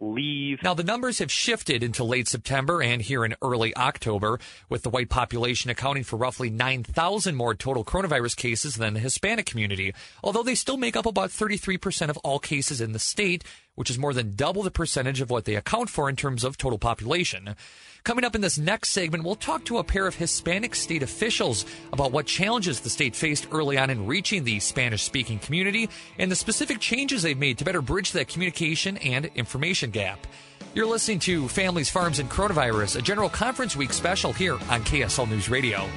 leave. 0.00 0.62
Now, 0.62 0.74
the 0.74 0.84
numbers 0.84 1.18
have 1.18 1.30
shifted 1.30 1.82
into 1.82 2.04
late 2.04 2.28
September 2.28 2.82
and 2.82 3.02
here 3.02 3.24
in 3.24 3.34
early 3.42 3.76
October, 3.76 4.38
with 4.68 4.82
the 4.82 4.90
white 4.90 5.08
population 5.08 5.70
accounting 5.70 6.04
for 6.04 6.16
roughly 6.16 6.50
9,000 6.50 7.34
more 7.34 7.54
total 7.54 7.84
coronavirus 7.84 8.36
cases 8.36 8.76
than 8.76 8.94
the 8.94 9.00
Hispanic 9.00 9.46
community, 9.46 9.94
although 10.22 10.42
they 10.42 10.54
still 10.54 10.76
make 10.76 10.96
up 10.96 11.06
about 11.06 11.30
33% 11.30 12.08
of 12.08 12.16
all 12.18 12.38
cases 12.38 12.80
in 12.80 12.92
the 12.92 12.98
state, 12.98 13.44
which 13.80 13.88
is 13.88 13.98
more 13.98 14.12
than 14.12 14.34
double 14.34 14.62
the 14.62 14.70
percentage 14.70 15.22
of 15.22 15.30
what 15.30 15.46
they 15.46 15.54
account 15.54 15.88
for 15.88 16.10
in 16.10 16.14
terms 16.14 16.44
of 16.44 16.58
total 16.58 16.78
population. 16.78 17.56
Coming 18.04 18.26
up 18.26 18.34
in 18.34 18.42
this 18.42 18.58
next 18.58 18.90
segment, 18.90 19.24
we'll 19.24 19.36
talk 19.36 19.64
to 19.64 19.78
a 19.78 19.84
pair 19.84 20.06
of 20.06 20.14
Hispanic 20.14 20.74
state 20.74 21.02
officials 21.02 21.64
about 21.90 22.12
what 22.12 22.26
challenges 22.26 22.80
the 22.80 22.90
state 22.90 23.16
faced 23.16 23.48
early 23.50 23.78
on 23.78 23.88
in 23.88 24.06
reaching 24.06 24.44
the 24.44 24.60
Spanish 24.60 25.02
speaking 25.02 25.38
community 25.38 25.88
and 26.18 26.30
the 26.30 26.36
specific 26.36 26.78
changes 26.78 27.22
they've 27.22 27.38
made 27.38 27.56
to 27.56 27.64
better 27.64 27.80
bridge 27.80 28.12
that 28.12 28.28
communication 28.28 28.98
and 28.98 29.30
information 29.34 29.90
gap. 29.90 30.26
You're 30.74 30.84
listening 30.84 31.20
to 31.20 31.48
Families, 31.48 31.88
Farms, 31.88 32.18
and 32.18 32.28
Coronavirus, 32.28 32.98
a 32.98 33.02
General 33.02 33.30
Conference 33.30 33.76
Week 33.76 33.94
special 33.94 34.34
here 34.34 34.56
on 34.68 34.84
KSL 34.84 35.26
News 35.26 35.48
Radio. 35.48 35.88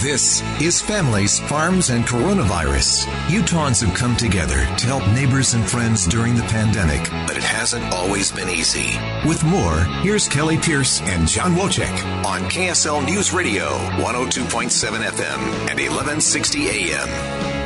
This 0.00 0.42
is 0.62 0.80
Families, 0.80 1.40
Farms, 1.40 1.90
and 1.90 2.04
Coronavirus. 2.04 3.06
Utahns 3.26 3.84
have 3.84 3.96
come 3.96 4.16
together 4.16 4.54
to 4.54 4.86
help 4.86 5.04
neighbors 5.08 5.54
and 5.54 5.68
friends 5.68 6.06
during 6.06 6.36
the 6.36 6.44
pandemic, 6.44 7.10
but 7.26 7.36
it 7.36 7.42
hasn't 7.42 7.92
always 7.92 8.30
been 8.30 8.48
easy. 8.48 8.96
With 9.26 9.42
more, 9.42 9.80
here's 10.02 10.28
Kelli 10.28 10.62
Pierce 10.62 11.00
and 11.00 11.26
John 11.26 11.56
Wojcik 11.56 12.24
on 12.24 12.42
KSL 12.42 13.04
News 13.06 13.32
Radio, 13.32 13.70
102.7 13.98 15.02
FM 15.02 15.40
and 15.68 15.80
1160 15.80 16.68
AM. 16.68 17.57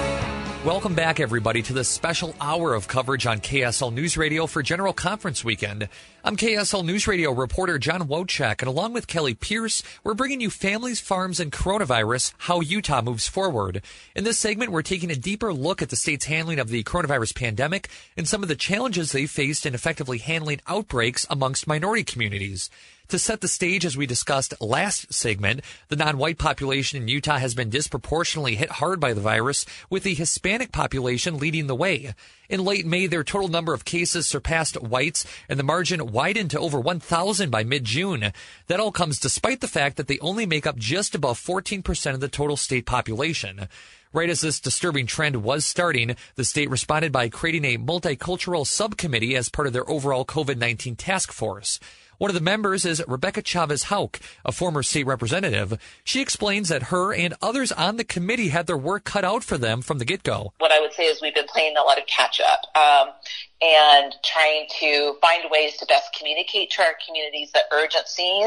Welcome 0.65 0.95
back, 0.95 1.19
everybody, 1.19 1.61
to 1.63 1.73
this 1.73 1.89
special 1.89 2.37
hour 2.41 2.73
of 2.73 2.87
coverage 2.87 3.27
on 3.27 3.41
KSL 3.41 3.93
News 3.93 4.17
Radio 4.17 4.47
for 4.47 4.63
General 4.63 4.93
Conference 4.93 5.45
Weekend. 5.45 5.89
I'm 6.23 6.37
KSL 6.37 6.85
News 6.85 7.09
Radio 7.09 7.33
reporter 7.33 7.81
John 7.81 8.03
Wojcik, 8.07 8.61
and 8.61 8.69
along 8.69 8.93
with 8.93 9.09
Kelli 9.09 9.39
Pierce, 9.39 9.83
we're 10.05 10.15
bringing 10.15 10.41
you 10.41 10.51
Families, 10.51 11.01
Farms, 11.01 11.41
and 11.41 11.51
Coronavirus, 11.51 12.35
how 12.39 12.61
Utah 12.61 13.03
moves 13.03 13.27
forward. 13.27 13.83
In 14.15 14.23
this 14.23 14.39
segment, 14.39 14.71
we're 14.71 14.83
taking 14.83 15.11
a 15.11 15.17
deeper 15.17 15.53
look 15.53 15.83
at 15.83 15.89
the 15.89 15.97
state's 15.97 16.27
handling 16.27 16.61
of 16.61 16.69
the 16.69 16.85
coronavirus 16.85 17.35
pandemic 17.35 17.89
and 18.17 18.29
some 18.29 18.45
of 18.45 18.49
the 18.49 18.55
challenges 18.55 19.11
they 19.11 19.27
faced 19.27 19.67
in 19.67 19.75
effectively 19.75 20.19
handling 20.19 20.61
outbreaks 20.69 21.27
amongst 21.29 21.67
minority 21.67 22.05
communities. 22.05 22.71
To 23.09 23.19
set 23.19 23.43
the 23.43 23.49
stage, 23.49 23.85
as 23.85 23.97
we 23.97 24.07
discussed 24.07 24.55
last 24.61 25.13
segment, 25.13 25.61
the 25.89 25.97
non-white 25.97 26.39
population 26.39 27.03
in 27.03 27.09
Utah 27.09 27.39
has 27.39 27.55
been 27.55 27.69
disproportionately 27.69 28.57
hit 28.57 28.71
hard 28.71 29.01
by 29.01 29.13
the 29.13 29.21
virus, 29.21 29.67
with 29.91 30.03
the 30.03 30.15
Hispanic 30.15 30.73
population 30.73 31.37
leading 31.39 31.67
the 31.67 31.75
way. 31.75 32.15
In 32.49 32.65
late 32.65 32.87
May, 32.87 33.07
their 33.07 33.25
total 33.25 33.49
number 33.49 33.75
of 33.75 33.85
cases 33.85 34.27
surpassed 34.27 34.81
whites, 34.81 35.27
and 35.49 35.59
the 35.59 35.65
margin 35.65 36.13
widened 36.13 36.51
to 36.53 36.61
over 36.61 36.81
1,000 36.81 37.51
by 37.51 37.65
mid-June. 37.65 38.33
That 38.69 38.81
all 38.81 38.93
comes 38.93 39.19
despite 39.19 39.61
the 39.61 39.69
fact 39.69 39.99
that 39.99 40.07
they 40.07 40.19
only 40.21 40.47
make 40.47 40.67
up 40.67 40.77
just 40.77 41.15
above 41.15 41.39
14% 41.39 42.15
of 42.15 42.21
the 42.21 42.29
total 42.29 42.57
state 42.57 42.87
population. 42.87 43.69
Right 44.15 44.31
as 44.31 44.43
this 44.43 44.61
disturbing 44.61 45.07
trend 45.07 45.43
was 45.43 45.65
starting, 45.65 46.17
the 46.35 46.45
state 46.45 46.69
responded 46.69 47.13
by 47.13 47.31
creating 47.31 47.65
a 47.65 47.79
multicultural 47.79 48.67
subcommittee 48.67 49.37
as 49.37 49.49
part 49.49 49.67
of 49.67 49.73
their 49.73 49.89
overall 49.89 50.27
COVID-19 50.27 50.97
task 50.99 51.33
force. 51.33 51.81
One 52.23 52.31
of 52.31 52.37
the 52.37 52.41
members 52.41 52.85
is 52.85 53.03
Rebecca 53.09 53.43
Chavez 53.43 53.83
Houck, 53.83 54.21
a 54.45 54.53
former 54.53 54.85
state 54.85 55.07
representative. 55.07 55.77
She 56.05 56.23
explains 56.23 56.69
that 56.69 56.85
her 56.85 57.13
and 57.13 57.35
others 57.43 57.73
on 57.73 57.97
the 57.97 58.05
committee 58.05 58.51
had 58.51 58.69
their 58.69 58.79
work 58.79 59.03
cut 59.03 59.25
out 59.25 59.43
for 59.43 59.59
them 59.59 59.83
from 59.83 59.99
the 59.99 60.05
get 60.05 60.23
go. 60.23 60.53
What 60.59 60.71
I 60.71 60.79
would 60.79 60.93
say 60.93 61.07
is 61.07 61.21
we've 61.21 61.35
been 61.35 61.49
playing 61.49 61.75
a 61.77 61.83
lot 61.83 61.99
of 61.99 62.07
catch 62.07 62.41
up 62.41 62.61
um, 62.77 63.13
and 63.61 64.15
trying 64.23 64.69
to 64.79 65.17
find 65.21 65.51
ways 65.51 65.77
to 65.79 65.87
best 65.87 66.17
communicate 66.17 66.71
to 66.71 66.83
our 66.83 66.95
communities 67.05 67.51
the 67.51 67.65
urgency 67.73 68.45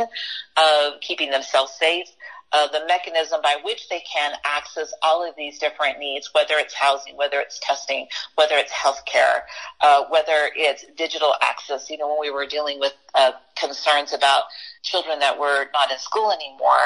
of 0.56 1.02
keeping 1.02 1.30
themselves 1.30 1.74
safe 1.74 2.08
uh, 2.52 2.68
the 2.68 2.86
mechanism 2.88 3.42
by 3.42 3.58
which 3.64 3.90
they 3.90 4.02
can 4.12 4.34
access 4.46 4.94
all 5.02 5.28
of 5.28 5.36
these 5.36 5.60
different 5.60 6.00
needs, 6.00 6.30
whether 6.34 6.56
it's 6.56 6.74
housing, 6.74 7.18
whether 7.18 7.40
it's 7.40 7.60
testing, 7.62 8.08
whether 8.36 8.56
it's 8.56 8.72
healthcare, 8.72 9.42
uh, 9.82 10.06
whether 10.10 10.50
it's 10.56 10.86
digital 10.98 11.34
access. 11.42 11.90
You 11.90 11.98
know, 11.98 12.08
when 12.08 12.20
we 12.22 12.32
were 12.32 12.46
dealing 12.46 12.80
with 12.80 12.94
uh, 13.14 13.32
concerns 13.60 14.14
about 14.14 14.44
children 14.84 15.20
that 15.20 15.38
were 15.40 15.66
not 15.74 15.92
in 15.92 15.98
school 15.98 16.32
anymore, 16.32 16.86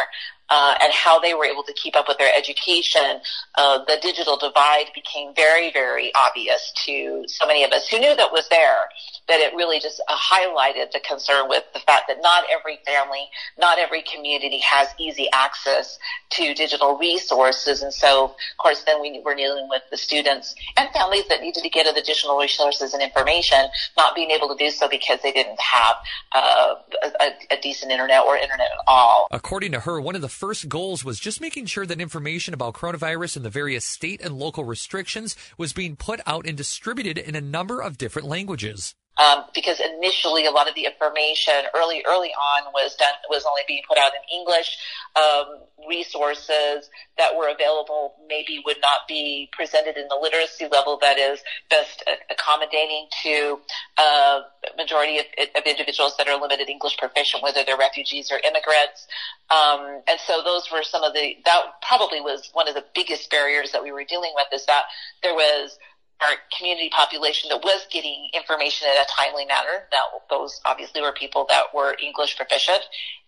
uh, 0.50 0.76
and 0.82 0.92
how 0.94 1.20
they 1.20 1.34
were 1.34 1.46
able 1.46 1.64
to 1.64 1.74
keep 1.74 1.96
up 1.96 2.08
with 2.08 2.18
their 2.18 2.32
education, 2.36 3.22
uh, 3.56 3.84
the 3.86 3.98
digital 4.02 4.38
divide 4.38 4.86
became 4.96 5.34
very, 5.36 5.72
very 5.72 6.12
obvious 6.16 6.72
to 6.86 7.24
so 7.28 7.46
many 7.46 7.64
of 7.64 7.72
us 7.72 7.88
who 7.88 8.00
knew 8.00 8.16
that 8.16 8.32
was 8.32 8.48
there. 8.50 8.90
That 9.28 9.40
it 9.40 9.54
really 9.54 9.80
just 9.80 10.02
uh, 10.10 10.16
highlighted 10.16 10.92
the 10.92 11.00
concern 11.08 11.50
with 11.50 11.64
the 11.74 11.80
fact 11.80 12.08
that 12.08 12.18
not 12.22 12.46
every 12.52 12.80
family, 12.86 13.30
not 13.60 13.78
every 13.78 14.02
community 14.02 14.60
has 14.60 14.88
easy 14.98 15.28
access 15.34 16.00
to 16.32 16.54
digital 16.54 16.98
resources, 16.98 17.84
and 17.84 17.94
so 17.94 18.26
of 18.26 18.58
course 18.58 18.84
then 18.84 19.02
we 19.02 19.22
were 19.24 19.36
dealing 19.36 19.68
with 19.70 19.84
the 19.92 19.98
students 19.98 20.56
and 20.78 20.90
families 20.92 21.28
that 21.30 21.42
needed 21.42 21.62
to 21.62 21.70
get 21.70 21.86
additional 21.96 22.38
resources 22.38 22.94
and 22.94 23.04
information, 23.04 23.66
not 23.98 24.16
being 24.16 24.32
able 24.32 24.48
to 24.48 24.56
do 24.56 24.72
so 24.72 24.88
because 24.90 25.20
they 25.22 25.32
didn't 25.32 25.60
have 25.60 25.96
uh, 26.34 26.76
a, 27.20 27.32
a 27.52 27.62
decent 27.62 27.92
internet 27.92 28.24
or 28.24 28.36
internet 28.36 28.68
at 28.72 28.84
all. 28.88 29.28
According 29.32 29.72
to 29.74 29.82
her, 29.82 30.02
one 30.02 30.16
of 30.16 30.22
the 30.22 30.30
first 30.40 30.70
goals 30.70 31.04
was 31.04 31.20
just 31.20 31.42
making 31.42 31.66
sure 31.66 31.86
that 31.86 32.00
information 32.00 32.54
about 32.54 32.74
coronavirus 32.74 33.36
and 33.36 33.44
the 33.44 33.50
various 33.50 33.84
state 33.84 34.22
and 34.22 34.40
local 34.40 34.64
restrictions 34.64 35.36
was 35.58 35.74
being 35.74 35.98
put 35.98 36.22
out 36.26 36.48
and 36.48 36.56
distributed 36.56 37.18
in 37.18 37.36
a 37.36 37.42
number 37.42 37.82
of 37.82 37.98
different 37.98 38.26
languages 38.26 38.96
um, 39.20 39.44
because 39.54 39.80
initially 39.80 40.46
a 40.46 40.52
lot 40.52 40.68
of 40.68 40.76
the 40.76 40.86
information 40.86 41.68
early 41.76 42.04
early 42.08 42.30
on 42.30 42.72
was 42.74 42.96
done 42.96 43.14
was 43.30 43.46
only 43.48 43.62
being 43.68 43.82
put 43.88 43.98
out 43.98 44.12
in 44.16 44.40
English. 44.40 44.78
Um, 45.16 45.60
resources 45.88 46.90
that 47.18 47.36
were 47.36 47.50
available 47.50 48.16
maybe 48.28 48.62
would 48.66 48.78
not 48.82 49.08
be 49.08 49.50
presented 49.52 49.98
in 49.98 50.08
the 50.10 50.18
literacy 50.22 50.68
level 50.72 50.98
that 51.02 51.18
is 51.18 51.40
best 51.70 52.04
accommodating 52.30 53.08
to 53.24 53.60
a 53.98 54.02
uh, 54.02 54.42
majority 54.78 55.20
of, 55.20 55.26
of, 55.56 55.64
individuals 55.66 56.16
that 56.18 56.28
are 56.28 56.40
limited 56.40 56.70
English 56.70 56.98
proficient, 56.98 57.44
whether 57.44 57.64
they're 57.66 57.78
refugees 57.78 58.32
or 58.32 58.40
immigrants. 58.46 59.08
Um, 59.50 60.02
and 60.08 60.20
so 60.20 60.42
those 60.44 60.70
were 60.72 60.84
some 60.84 61.04
of 61.04 61.14
the 61.14 61.38
that 61.46 61.64
probably 61.82 62.22
was 62.22 62.50
one 62.54 62.68
of 62.68 62.76
the 62.76 62.84
biggest 62.94 63.30
barriers 63.30 63.72
that 63.72 63.84
we 63.84 63.92
were 63.92 64.04
dealing 64.04 64.32
with 64.36 64.48
is 64.54 64.66
that 64.66 64.84
there 65.24 65.34
was 65.34 65.78
our 66.22 66.36
community 66.58 66.90
population 66.90 67.50
that 67.50 67.64
was 67.64 67.88
getting 67.92 68.30
information 68.34 68.88
in 68.90 68.98
a 68.98 69.06
timely 69.10 69.46
manner. 69.46 69.86
Now, 69.92 70.20
those 70.30 70.60
obviously 70.66 71.02
were 71.02 71.14
people 71.14 71.46
that 71.50 71.74
were 71.74 71.96
English 72.02 72.36
proficient, 72.36 72.82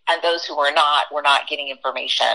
and 0.10 0.22
those 0.22 0.46
who 0.46 0.58
were 0.58 0.72
not 0.72 1.06
were 1.14 1.22
not 1.22 1.48
getting 1.48 1.70
information. 1.70 2.28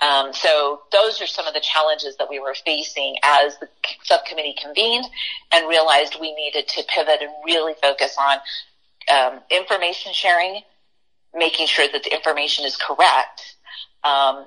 Um, 0.00 0.32
so 0.32 0.82
those 0.92 1.20
are 1.20 1.26
some 1.26 1.46
of 1.46 1.54
the 1.54 1.60
challenges 1.60 2.16
that 2.16 2.28
we 2.28 2.38
were 2.40 2.54
facing 2.64 3.16
as 3.22 3.56
the 3.58 3.68
subcommittee 4.02 4.56
convened 4.60 5.04
and 5.52 5.68
realized 5.68 6.16
we 6.20 6.34
needed 6.34 6.68
to 6.68 6.82
pivot 6.84 7.20
and 7.20 7.30
really 7.44 7.74
focus 7.80 8.16
on 8.18 8.38
um, 9.12 9.40
information 9.50 10.12
sharing, 10.12 10.62
making 11.34 11.66
sure 11.66 11.86
that 11.92 12.02
the 12.02 12.14
information 12.14 12.64
is 12.64 12.76
correct, 12.76 13.56
um, 14.04 14.46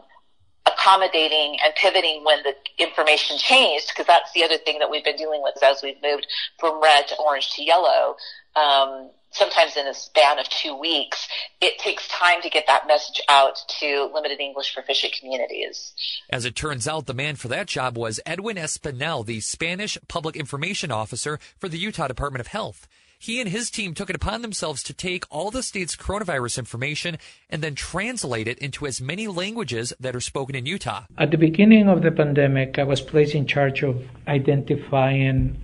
accommodating 0.66 1.58
and 1.64 1.74
pivoting 1.76 2.24
when 2.24 2.40
the 2.44 2.54
information 2.78 3.38
changed, 3.38 3.90
because 3.90 4.08
that's 4.08 4.32
the 4.34 4.44
other 4.44 4.58
thing 4.58 4.80
that 4.80 4.90
we've 4.90 5.04
been 5.04 5.16
dealing 5.16 5.42
with 5.44 5.62
as 5.64 5.82
we've 5.84 6.02
moved 6.02 6.28
from 6.60 6.82
red 6.82 7.08
to 7.08 7.16
orange 7.18 7.52
to 7.52 7.64
yellow. 7.64 8.16
Um, 8.56 9.12
sometimes 9.32 9.76
in 9.76 9.86
a 9.86 9.94
span 9.94 10.40
of 10.40 10.48
two 10.50 10.76
weeks, 10.78 11.28
it 11.62 11.78
takes 11.78 12.08
time 12.08 12.42
to 12.42 12.50
get 12.50 12.66
that 12.68 12.88
message 12.88 13.22
out 13.30 13.60
to 13.80 14.10
limited 14.14 14.40
English 14.40 14.74
proficient 14.74 15.14
communities. 15.20 15.94
As 16.30 16.46
it 16.46 16.56
turns 16.56 16.88
out, 16.88 17.06
the 17.06 17.14
man 17.14 17.36
for 17.36 17.50
that 17.50 17.68
job 17.68 17.98
was 17.98 18.20
Edwin 18.26 18.58
Espinel, 18.58 19.26
the 19.26 19.42
Spanish 19.42 19.98
Public 20.08 20.36
Information 20.36 20.92
Officer 20.92 21.38
for 21.58 21.68
the 21.68 21.78
Utah 21.78 22.08
Department 22.08 22.40
of 22.40 22.48
Health. 22.48 22.88
He 23.26 23.42
and 23.42 23.50
his 23.50 23.72
team 23.72 23.96
took 23.96 24.12
it 24.12 24.16
upon 24.16 24.44
themselves 24.44 24.84
to 24.84 24.94
take 24.94 25.26
all 25.32 25.50
the 25.50 25.64
state's 25.64 25.96
coronavirus 25.96 26.60
information 26.60 27.18
and 27.50 27.64
then 27.64 27.74
translate 27.74 28.48
it 28.48 28.60
into 28.60 28.86
as 28.86 29.02
many 29.02 29.28
languages 29.28 29.92
that 30.00 30.16
are 30.16 30.22
spoken 30.22 30.56
in 30.56 30.68
Utah. 30.68 31.06
At 31.18 31.32
the 31.32 31.38
beginning 31.40 31.90
of 31.90 32.04
the 32.04 32.12
pandemic, 32.12 32.78
I 32.78 32.84
was 32.84 33.02
placed 33.02 33.34
in 33.34 33.48
charge 33.48 33.82
of 33.82 34.08
identifying 34.28 35.60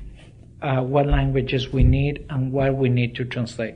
uh, 0.64 0.82
what 0.82 1.06
languages 1.06 1.72
we 1.72 1.84
need 1.84 2.26
and 2.32 2.52
what 2.52 2.76
we 2.76 2.90
need 2.90 3.14
to 3.18 3.26
translate. 3.26 3.76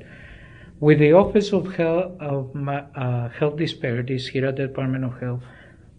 With 0.80 0.98
the 0.98 1.13
Office 1.13 1.54
of 1.54 1.76
Health, 1.76 2.19
of, 2.19 2.58
uh, 2.67 3.30
Health 3.30 3.58
Disparities 3.58 4.30
here 4.30 4.48
at 4.48 4.56
the 4.56 4.65
Department 4.65 5.04
of 5.06 5.19
Health, 5.19 5.43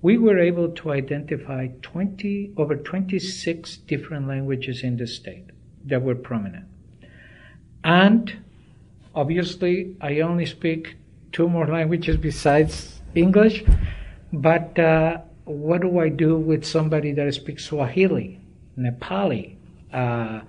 we 0.03 0.19
were 0.19 0.41
able 0.41 0.71
to 0.71 0.91
identify 0.91 1.69
20 1.83 2.55
over 2.57 2.75
26 2.75 3.77
different 3.77 4.27
languages 4.27 4.83
in 4.83 4.97
the 4.97 5.07
state 5.07 5.51
that 5.85 6.03
were 6.03 6.17
prominent. 6.17 6.67
And 7.87 8.37
obviously, 9.15 9.95
I 10.01 10.19
only 10.19 10.45
speak 10.45 10.97
two 11.31 11.49
more 11.49 11.69
languages 11.69 12.17
besides 12.17 13.01
English. 13.15 13.63
But 14.33 14.77
uh, 14.77 15.19
what 15.45 15.83
do 15.83 16.01
I 16.01 16.09
do 16.09 16.37
with 16.37 16.65
somebody 16.65 17.13
that 17.13 17.33
speaks 17.33 17.67
Swahili, 17.67 18.41
Nepali, 18.77 19.57
uh, 19.93 20.41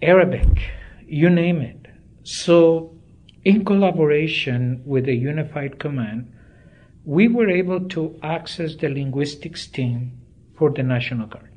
Arabic, 0.00 0.70
you 1.04 1.30
name 1.30 1.60
it? 1.60 1.88
So, 2.22 2.94
in 3.44 3.64
collaboration 3.64 4.82
with 4.86 5.06
the 5.06 5.16
Unified 5.16 5.80
Command, 5.80 6.32
we 7.04 7.26
were 7.26 7.50
able 7.50 7.88
to 7.88 8.16
access 8.22 8.76
the 8.76 8.88
linguistics 8.88 9.66
team 9.66 10.12
for 10.56 10.70
the 10.70 10.84
National 10.84 11.26
Guard 11.26 11.55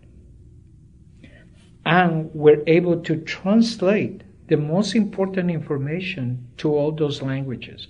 and 1.90 2.30
we're 2.36 2.62
able 2.68 3.02
to 3.02 3.16
translate 3.22 4.22
the 4.48 4.56
most 4.56 4.94
important 4.94 5.50
information 5.50 6.48
to 6.56 6.72
all 6.72 6.92
those 6.92 7.24
languages. 7.24 7.88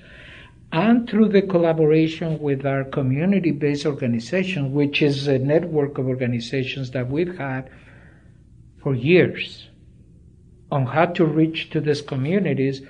And 0.72 1.10
through 1.10 1.30
the 1.30 1.42
collaboration 1.42 2.40
with 2.40 2.66
our 2.66 2.86
community 2.86 3.52
based 3.52 3.86
organization, 3.86 4.72
which 4.72 5.02
is 5.02 5.28
a 5.28 5.38
network 5.38 5.98
of 5.98 6.08
organizations 6.08 6.92
that 6.92 7.10
we've 7.10 7.38
had 7.38 7.70
for 8.82 8.96
years 8.96 9.68
on 10.72 10.86
how 10.86 11.08
to 11.08 11.26
reach 11.26 11.70
to 11.72 11.82
these 11.82 12.02
communities, 12.02 12.82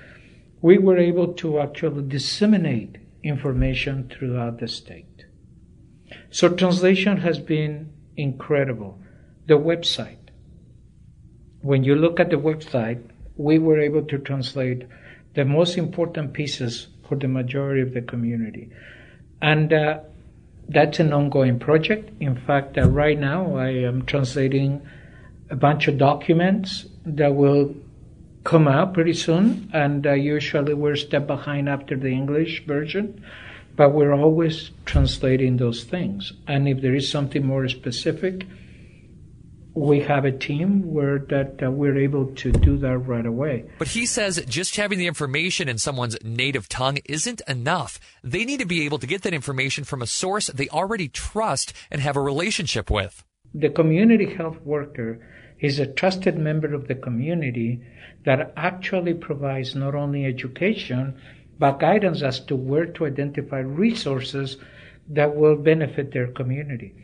we 0.62 0.78
were 0.78 0.98
able 0.98 1.32
to 1.32 1.58
actually 1.58 2.06
disseminate 2.06 2.98
information 3.24 4.08
throughout 4.08 4.60
the 4.60 4.68
state. 4.68 5.24
So 6.30 6.50
translation 6.50 7.16
has 7.16 7.40
been 7.40 7.92
incredible. 8.16 9.02
The 9.46 9.58
website, 9.58 10.19
when 11.62 11.84
you 11.84 11.94
look 11.94 12.20
at 12.20 12.30
the 12.30 12.36
website, 12.36 13.02
we 13.36 13.58
were 13.58 13.80
able 13.80 14.02
to 14.02 14.18
translate 14.18 14.86
the 15.34 15.44
most 15.44 15.76
important 15.76 16.32
pieces 16.32 16.88
for 17.08 17.16
the 17.16 17.28
majority 17.28 17.82
of 17.82 17.94
the 17.94 18.02
community. 18.02 18.70
And 19.42 19.72
uh, 19.72 20.00
that's 20.68 21.00
an 21.00 21.12
ongoing 21.12 21.58
project. 21.58 22.10
In 22.20 22.36
fact, 22.36 22.78
uh, 22.78 22.88
right 22.88 23.18
now 23.18 23.56
I 23.56 23.68
am 23.68 24.06
translating 24.06 24.82
a 25.50 25.56
bunch 25.56 25.88
of 25.88 25.98
documents 25.98 26.86
that 27.04 27.34
will 27.34 27.74
come 28.44 28.68
out 28.68 28.94
pretty 28.94 29.14
soon. 29.14 29.70
And 29.72 30.06
uh, 30.06 30.12
usually 30.12 30.74
we're 30.74 30.92
a 30.92 30.98
step 30.98 31.26
behind 31.26 31.68
after 31.68 31.96
the 31.96 32.08
English 32.08 32.64
version, 32.66 33.22
but 33.76 33.90
we're 33.90 34.14
always 34.14 34.70
translating 34.86 35.56
those 35.56 35.84
things. 35.84 36.32
And 36.46 36.68
if 36.68 36.80
there 36.80 36.94
is 36.94 37.10
something 37.10 37.44
more 37.44 37.68
specific, 37.68 38.46
we 39.80 40.00
have 40.00 40.26
a 40.26 40.32
team 40.32 40.92
where 40.92 41.20
that 41.30 41.62
uh, 41.62 41.70
we're 41.70 41.96
able 41.96 42.26
to 42.34 42.52
do 42.52 42.76
that 42.76 42.98
right 42.98 43.24
away. 43.24 43.64
But 43.78 43.88
he 43.88 44.04
says 44.04 44.44
just 44.46 44.76
having 44.76 44.98
the 44.98 45.06
information 45.06 45.70
in 45.70 45.78
someone's 45.78 46.18
native 46.22 46.68
tongue 46.68 46.98
isn't 47.06 47.40
enough. 47.48 47.98
They 48.22 48.44
need 48.44 48.60
to 48.60 48.66
be 48.66 48.84
able 48.84 48.98
to 48.98 49.06
get 49.06 49.22
that 49.22 49.32
information 49.32 49.84
from 49.84 50.02
a 50.02 50.06
source 50.06 50.48
they 50.48 50.68
already 50.68 51.08
trust 51.08 51.72
and 51.90 52.02
have 52.02 52.16
a 52.16 52.20
relationship 52.20 52.90
with. 52.90 53.24
The 53.54 53.70
community 53.70 54.34
health 54.34 54.60
worker 54.60 55.18
is 55.60 55.78
a 55.78 55.86
trusted 55.86 56.36
member 56.38 56.74
of 56.74 56.86
the 56.86 56.94
community 56.94 57.82
that 58.26 58.52
actually 58.56 59.14
provides 59.14 59.74
not 59.74 59.94
only 59.94 60.26
education 60.26 61.18
but 61.58 61.80
guidance 61.80 62.22
as 62.22 62.40
to 62.40 62.54
where 62.56 62.86
to 62.86 63.06
identify 63.06 63.60
resources 63.60 64.58
that 65.08 65.34
will 65.34 65.56
benefit 65.56 66.12
their 66.12 66.28
community. 66.28 66.94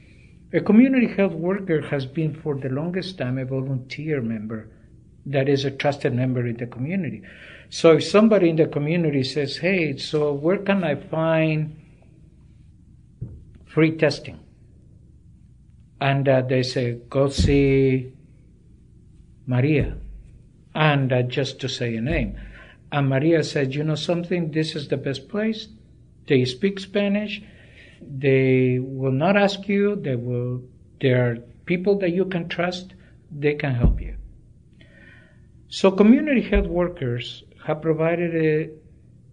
A 0.57 0.61
community 0.63 1.07
health 1.07 1.35
worker 1.35 1.83
has 1.83 2.07
been 2.07 2.33
for 2.33 2.55
the 2.55 2.71
longest 2.71 3.19
time 3.19 3.37
a 3.37 3.45
volunteer 3.45 4.23
member 4.23 4.71
that 5.27 5.51
is 5.51 5.67
a 5.67 5.71
trusted 5.71 6.15
member 6.15 6.47
in 6.47 6.57
the 6.57 6.67
community. 6.67 7.21
So 7.69 7.93
if 7.93 8.05
somebody 8.05 8.49
in 8.49 8.57
the 8.57 8.67
community 8.67 9.23
says, 9.23 9.59
hey, 9.59 9.99
so 9.99 10.33
where 10.33 10.57
can 10.57 10.83
I 10.83 10.95
find 10.95 11.77
free 13.67 13.99
testing? 13.99 14.41
And 16.01 16.27
uh, 16.27 16.41
they 16.41 16.63
say, 16.63 17.01
go 17.11 17.29
see 17.29 18.15
Maria. 19.47 19.99
And 20.75 21.13
uh, 21.13 21.23
just 21.25 21.61
to 21.61 21.69
say 21.69 21.97
a 21.97 22.01
name. 22.01 22.41
And 22.91 23.11
Maria 23.11 23.45
said, 23.45 23.75
you 23.75 23.85
know 23.85 23.95
something, 23.95 24.53
this 24.53 24.75
is 24.75 24.89
the 24.89 24.97
best 24.97 25.29
place. 25.29 25.69
They 26.29 26.47
speak 26.47 26.81
Spanish 26.81 27.43
they 28.01 28.79
will 28.81 29.13
not 29.13 29.37
ask 29.37 29.69
you. 29.69 29.97
They 29.97 30.17
will. 30.17 30.63
There 31.01 31.31
are 31.31 31.37
people 31.67 31.99
that 31.99 32.11
you 32.11 32.25
can 32.27 32.49
trust. 32.49 32.95
They 33.31 33.55
can 33.55 33.75
help 33.75 34.01
you. 34.01 34.17
So 35.69 35.91
community 35.91 36.43
health 36.43 36.67
workers 36.67 37.45
have 37.67 37.83
provided 37.83 38.33
uh, 38.35 38.73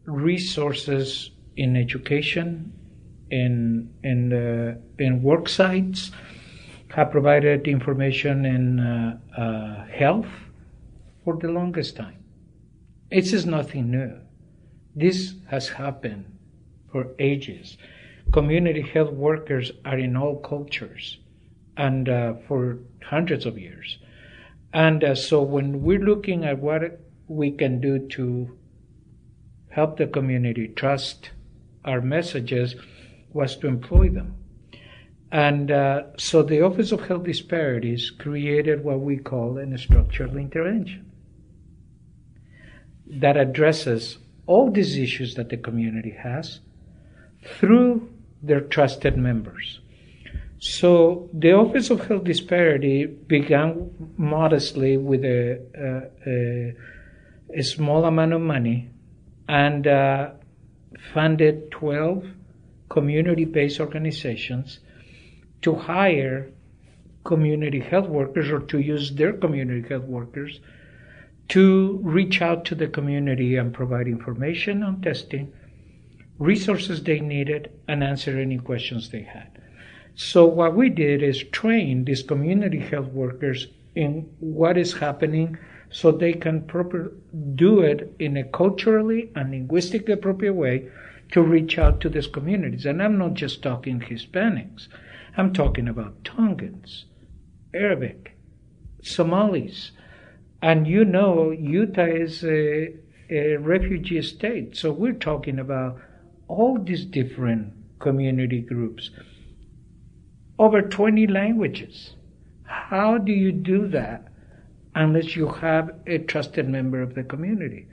resources 0.06 1.32
in 1.56 1.78
education, 1.78 2.74
in 3.30 3.94
in 4.04 4.34
uh, 4.34 4.76
in 4.98 5.22
work 5.22 5.48
sites, 5.48 6.12
have 6.90 7.12
provided 7.12 7.68
information 7.68 8.46
in 8.46 8.80
uh, 8.80 9.20
uh, 9.38 9.86
health 9.86 10.28
for 11.24 11.38
the 11.38 11.48
longest 11.48 11.96
time. 11.96 12.24
It 13.12 13.32
is 13.32 13.46
nothing 13.46 13.92
new. 13.92 14.20
This 14.96 15.36
has 15.50 15.70
happened 15.70 16.26
for 16.92 17.14
ages 17.20 17.78
community 18.34 18.82
health 18.82 19.12
workers 19.12 19.72
are 19.86 19.98
in 19.98 20.18
all 20.18 20.38
cultures 20.38 21.20
and 21.78 22.10
uh, 22.10 22.34
for 22.48 22.80
hundreds 23.04 23.46
of 23.46 23.58
years. 23.58 24.00
And 24.74 25.04
uh, 25.04 25.16
so 25.16 25.44
when 25.44 25.84
we're 25.84 26.00
looking 26.00 26.44
at 26.44 26.60
what 26.60 27.00
we 27.28 27.52
can 27.52 27.80
do 27.80 28.08
to 28.10 28.58
help 29.70 29.98
the 29.98 30.08
community 30.08 30.68
trust 30.68 31.30
our 31.86 32.02
messages 32.02 32.76
was 33.34 33.56
to 33.58 33.68
employ 33.68 34.10
them. 34.10 34.36
And 35.32 35.72
uh, 35.72 36.04
so 36.18 36.44
the 36.44 36.62
Office 36.62 36.92
of 36.92 37.08
Health 37.08 37.24
Disparities 37.24 38.12
created 38.12 38.84
what 38.84 39.00
we 39.00 39.18
call 39.18 39.58
an 39.58 39.78
structural 39.78 40.38
intervention 40.38 41.12
that 43.06 43.38
addresses 43.38 44.18
all 44.46 44.72
these 44.72 44.98
issues 44.98 45.36
that 45.36 45.50
the 45.50 45.58
community 45.58 46.12
has 46.12 46.60
through 47.44 48.13
their 48.44 48.62
trusted 48.62 49.18
members. 49.18 49.80
So 50.60 51.30
the 51.34 51.54
Office 51.54 51.90
of 51.90 52.08
Health 52.08 52.24
Disparity 52.24 53.06
began 53.06 53.92
modestly 54.18 54.98
with 54.98 55.26
a, 55.26 55.60
a, 56.26 56.74
a 57.60 57.64
small 57.64 58.06
amount 58.06 58.34
of 58.34 58.42
money 58.42 58.90
and 59.48 59.88
uh, 59.88 60.32
funded 61.14 61.72
12 61.72 62.26
community 62.90 63.46
based 63.46 63.80
organizations 63.80 64.80
to 65.62 65.76
hire 65.76 66.50
community 67.26 67.80
health 67.80 68.08
workers 68.08 68.50
or 68.50 68.60
to 68.60 68.80
use 68.80 69.12
their 69.12 69.34
community 69.34 69.88
health 69.88 70.04
workers 70.04 70.60
to 71.50 72.00
reach 72.04 72.42
out 72.42 72.66
to 72.66 72.76
the 72.76 72.88
community 72.88 73.56
and 73.56 73.74
provide 73.74 74.08
information 74.08 74.84
on 74.84 75.02
testing 75.02 75.52
resources 76.44 77.04
they 77.04 77.20
needed, 77.20 77.72
and 77.88 78.04
answer 78.04 78.38
any 78.38 78.58
questions 78.58 79.10
they 79.10 79.22
had. 79.22 79.62
So 80.16 80.46
what 80.46 80.76
we 80.76 80.90
did 80.90 81.24
is 81.24 81.44
train 81.52 82.06
these 82.06 82.24
community 82.24 82.80
health 82.80 83.08
workers 83.08 83.68
in 83.96 84.30
what 84.40 84.78
is 84.78 84.94
happening 84.94 85.58
so 85.90 86.12
they 86.12 86.34
can 86.34 86.62
proper, 86.64 87.12
do 87.56 87.82
it 87.82 88.14
in 88.20 88.38
a 88.38 88.44
culturally 88.44 89.32
and 89.36 89.52
linguistically 89.52 90.14
appropriate 90.14 90.54
way 90.54 90.90
to 91.32 91.42
reach 91.42 91.80
out 91.80 92.00
to 92.02 92.10
these 92.10 92.28
communities. 92.28 92.86
And 92.86 93.02
I'm 93.02 93.18
not 93.18 93.34
just 93.34 93.64
talking 93.64 94.00
Hispanics. 94.00 94.88
I'm 95.38 95.54
talking 95.54 95.88
about 95.88 96.24
Tongans, 96.24 97.06
Arabic, 97.74 98.38
Somalis, 99.02 99.92
And 100.64 100.88
you 100.88 101.04
know, 101.04 101.52
Utah 101.52 102.06
is 102.06 102.44
a, 102.44 102.94
a 103.30 103.58
refugee 103.58 104.22
state. 104.22 104.78
So 104.78 104.94
we're 104.94 105.12
talking 105.12 105.60
about 105.60 106.00
all 106.48 106.78
these 106.80 107.06
different 107.06 107.74
community 108.00 108.62
groups. 108.62 109.10
Over 110.60 110.82
20 110.82 111.28
languages. 111.28 112.16
How 112.64 113.18
do 113.18 113.32
you 113.32 113.52
do 113.52 113.88
that 113.90 114.28
unless 114.96 115.36
you 115.36 115.48
have 115.48 115.96
a 116.06 116.20
trusted 116.20 116.68
member 116.70 117.02
of 117.02 117.16
the 117.16 117.24
community? 117.24 117.88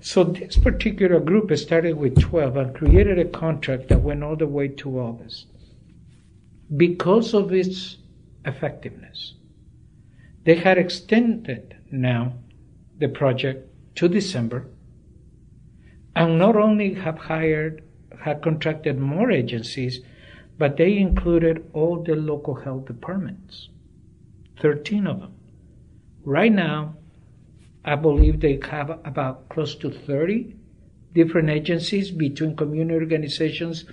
So 0.00 0.24
this 0.24 0.56
particular 0.56 1.20
group 1.20 1.56
started 1.56 1.96
with 1.96 2.20
12 2.20 2.56
and 2.56 2.74
created 2.74 3.18
a 3.20 3.24
contract 3.24 3.88
that 3.88 4.02
went 4.02 4.24
all 4.24 4.34
the 4.34 4.48
way 4.48 4.66
to 4.68 4.98
August. 4.98 5.46
Because 6.76 7.34
of 7.34 7.52
its 7.52 7.98
effectiveness, 8.44 9.34
they 10.44 10.56
had 10.56 10.76
extended 10.76 11.76
now 11.92 12.34
the 12.98 13.08
project 13.08 13.68
to 13.96 14.08
December 14.08 14.66
and 16.14 16.38
not 16.38 16.56
only 16.56 16.94
have 16.94 17.18
hired, 17.18 17.82
had 18.20 18.42
contracted 18.42 18.98
more 18.98 19.30
agencies, 19.30 20.00
but 20.58 20.76
they 20.76 20.96
included 20.96 21.68
all 21.72 22.02
the 22.02 22.14
local 22.14 22.54
health 22.54 22.86
departments, 22.86 23.68
13 24.60 25.06
of 25.06 25.20
them. 25.20 25.34
Right 26.24 26.52
now, 26.52 26.96
I 27.84 27.96
believe 27.96 28.40
they 28.40 28.60
have 28.70 28.90
about 29.04 29.48
close 29.48 29.74
to 29.76 29.90
30 29.90 30.54
different 31.14 31.50
agencies 31.50 32.10
between 32.10 32.56
community 32.56 32.94
organizations, 32.94 33.84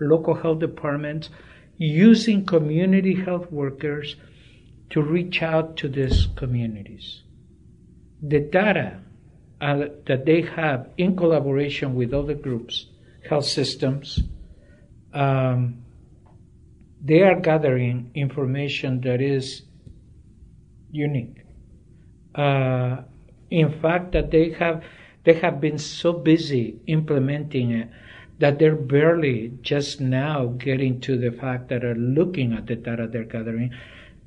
local 0.00 0.34
health 0.34 0.60
departments, 0.60 1.30
using 1.76 2.46
community 2.46 3.14
health 3.14 3.50
workers 3.50 4.16
to 4.90 5.02
reach 5.02 5.42
out 5.42 5.76
to 5.76 5.88
these 5.88 6.28
communities. 6.36 7.22
The 8.22 8.40
data 8.40 9.00
uh, 9.60 9.86
that 10.06 10.24
they 10.24 10.42
have 10.42 10.88
in 10.96 11.16
collaboration 11.16 11.94
with 11.94 12.12
other 12.12 12.34
groups, 12.34 12.86
health 13.28 13.46
systems, 13.46 14.20
um, 15.12 15.84
they 17.02 17.22
are 17.22 17.38
gathering 17.38 18.10
information 18.14 19.00
that 19.02 19.20
is 19.20 19.62
unique. 20.90 21.44
Uh, 22.34 23.02
in 23.50 23.80
fact, 23.80 24.12
that 24.12 24.30
they 24.30 24.50
have 24.52 24.82
they 25.24 25.34
have 25.34 25.60
been 25.60 25.78
so 25.78 26.12
busy 26.12 26.80
implementing 26.86 27.70
it 27.70 27.88
that 28.38 28.58
they're 28.58 28.76
barely 28.76 29.52
just 29.62 30.00
now 30.00 30.46
getting 30.46 31.00
to 31.00 31.16
the 31.16 31.30
fact 31.30 31.68
that 31.68 31.84
are 31.84 31.94
looking 31.94 32.52
at 32.52 32.66
the 32.66 32.76
data 32.76 33.06
they're 33.06 33.24
gathering, 33.24 33.72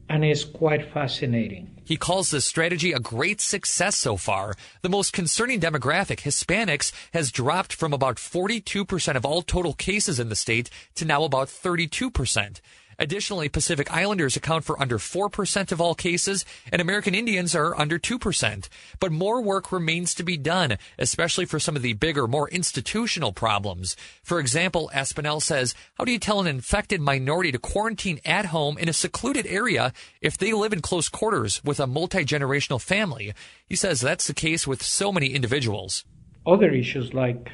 and 0.10 0.24
it's 0.24 0.44
quite 0.44 0.92
fascinating. 0.94 1.70
He 1.84 1.96
calls 1.96 2.32
this 2.32 2.46
strategy 2.46 2.92
a 2.92 3.00
great 3.00 3.40
success 3.40 3.96
so 3.96 4.18
far. 4.18 4.56
The 4.82 4.90
most 4.90 5.14
concerning 5.14 5.62
demographic, 5.62 6.20
Hispanics, 6.20 6.92
has 7.14 7.32
dropped 7.32 7.74
from 7.74 7.94
about 7.94 8.18
42% 8.18 9.16
of 9.16 9.26
all 9.26 9.42
total 9.42 9.74
cases 9.74 10.20
in 10.20 10.28
the 10.28 10.36
state 10.36 10.70
to 10.96 11.06
now 11.06 11.24
about 11.24 11.48
32%. 11.48 12.60
Additionally, 13.00 13.48
Pacific 13.48 13.94
Islanders 13.94 14.36
account 14.36 14.64
for 14.64 14.80
under 14.82 14.98
4% 14.98 15.72
of 15.72 15.80
all 15.80 15.94
cases, 15.94 16.46
and 16.72 16.82
American 16.82 17.14
Indians 17.14 17.56
are 17.56 17.80
under 17.80 18.00
2%. 18.00 18.70
But 19.00 19.12
more 19.12 19.42
work 19.42 19.72
remains 19.72 20.16
to 20.16 20.24
be 20.24 20.38
done, 20.38 20.78
especially 20.98 21.46
for 21.46 21.60
some 21.60 21.76
of 21.76 21.82
the 21.82 21.94
bigger, 21.94 22.28
more 22.28 22.50
institutional 22.50 23.34
problems. 23.34 23.96
For 24.24 24.40
example, 24.40 24.90
Espinel 24.94 25.42
says, 25.42 25.76
how 25.96 26.06
do 26.06 26.12
you 26.12 26.20
tell 26.20 26.40
an 26.40 26.48
infected 26.48 27.00
minority 27.00 27.52
to 27.52 27.60
quarantine 27.60 28.20
at 28.26 28.48
home 28.48 28.78
in 28.78 28.90
a 28.90 28.94
secluded 28.94 29.46
area 29.46 29.94
if 30.22 30.38
they 30.38 30.54
live 30.54 30.74
in 30.74 30.82
close 30.82 31.10
quarters 31.10 31.64
with 31.64 31.80
a 31.80 31.88
multi-generational 31.88 32.82
family? 32.82 33.34
He 33.68 33.76
says 33.76 34.02
that's 34.02 34.28
the 34.28 34.34
case 34.34 34.66
with 34.66 34.82
so 34.82 35.12
many 35.12 35.28
individuals. 35.28 36.04
Other 36.46 36.72
issues 36.72 37.14
like 37.14 37.52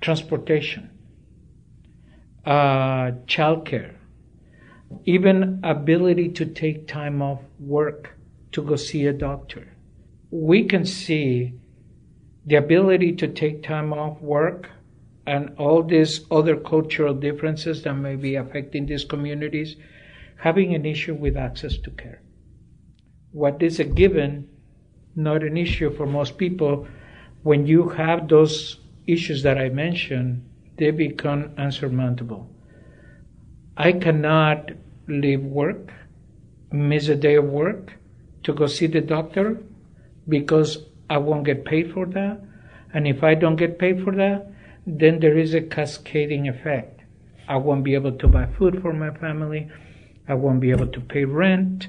transportation, 0.00 0.90
uh, 2.44 3.12
childcare, 3.26 3.95
even 5.04 5.60
ability 5.62 6.30
to 6.30 6.46
take 6.46 6.86
time 6.86 7.22
off 7.22 7.40
work 7.58 8.16
to 8.52 8.62
go 8.62 8.76
see 8.76 9.06
a 9.06 9.12
doctor. 9.12 9.72
We 10.30 10.64
can 10.64 10.84
see 10.84 11.54
the 12.44 12.56
ability 12.56 13.16
to 13.16 13.28
take 13.28 13.62
time 13.62 13.92
off 13.92 14.20
work 14.20 14.70
and 15.26 15.54
all 15.58 15.82
these 15.82 16.24
other 16.30 16.56
cultural 16.56 17.14
differences 17.14 17.82
that 17.82 17.94
may 17.94 18.16
be 18.16 18.36
affecting 18.36 18.86
these 18.86 19.04
communities 19.04 19.76
having 20.36 20.74
an 20.74 20.84
issue 20.84 21.14
with 21.14 21.36
access 21.36 21.76
to 21.78 21.90
care. 21.90 22.22
What 23.32 23.62
is 23.62 23.80
a 23.80 23.84
given, 23.84 24.48
not 25.14 25.42
an 25.42 25.56
issue 25.56 25.90
for 25.90 26.06
most 26.06 26.38
people, 26.38 26.86
when 27.42 27.66
you 27.66 27.88
have 27.88 28.28
those 28.28 28.78
issues 29.06 29.42
that 29.42 29.58
I 29.58 29.68
mentioned, 29.68 30.48
they 30.76 30.90
become 30.90 31.52
unsurmountable. 31.56 32.50
I 33.76 33.92
cannot 33.92 34.70
leave 35.06 35.42
work, 35.42 35.92
miss 36.72 37.08
a 37.08 37.16
day 37.16 37.34
of 37.36 37.44
work 37.44 37.92
to 38.44 38.54
go 38.54 38.66
see 38.66 38.86
the 38.86 39.00
doctor 39.00 39.58
because 40.28 40.78
I 41.10 41.18
won't 41.18 41.44
get 41.44 41.64
paid 41.64 41.92
for 41.92 42.06
that. 42.06 42.40
And 42.94 43.06
if 43.06 43.22
I 43.22 43.34
don't 43.34 43.56
get 43.56 43.78
paid 43.78 44.02
for 44.02 44.12
that, 44.12 44.50
then 44.86 45.20
there 45.20 45.36
is 45.36 45.52
a 45.52 45.60
cascading 45.60 46.48
effect. 46.48 47.02
I 47.48 47.56
won't 47.56 47.84
be 47.84 47.94
able 47.94 48.12
to 48.12 48.28
buy 48.28 48.46
food 48.46 48.80
for 48.80 48.92
my 48.92 49.10
family. 49.10 49.68
I 50.28 50.34
won't 50.34 50.60
be 50.60 50.70
able 50.70 50.88
to 50.88 51.00
pay 51.00 51.24
rent. 51.24 51.88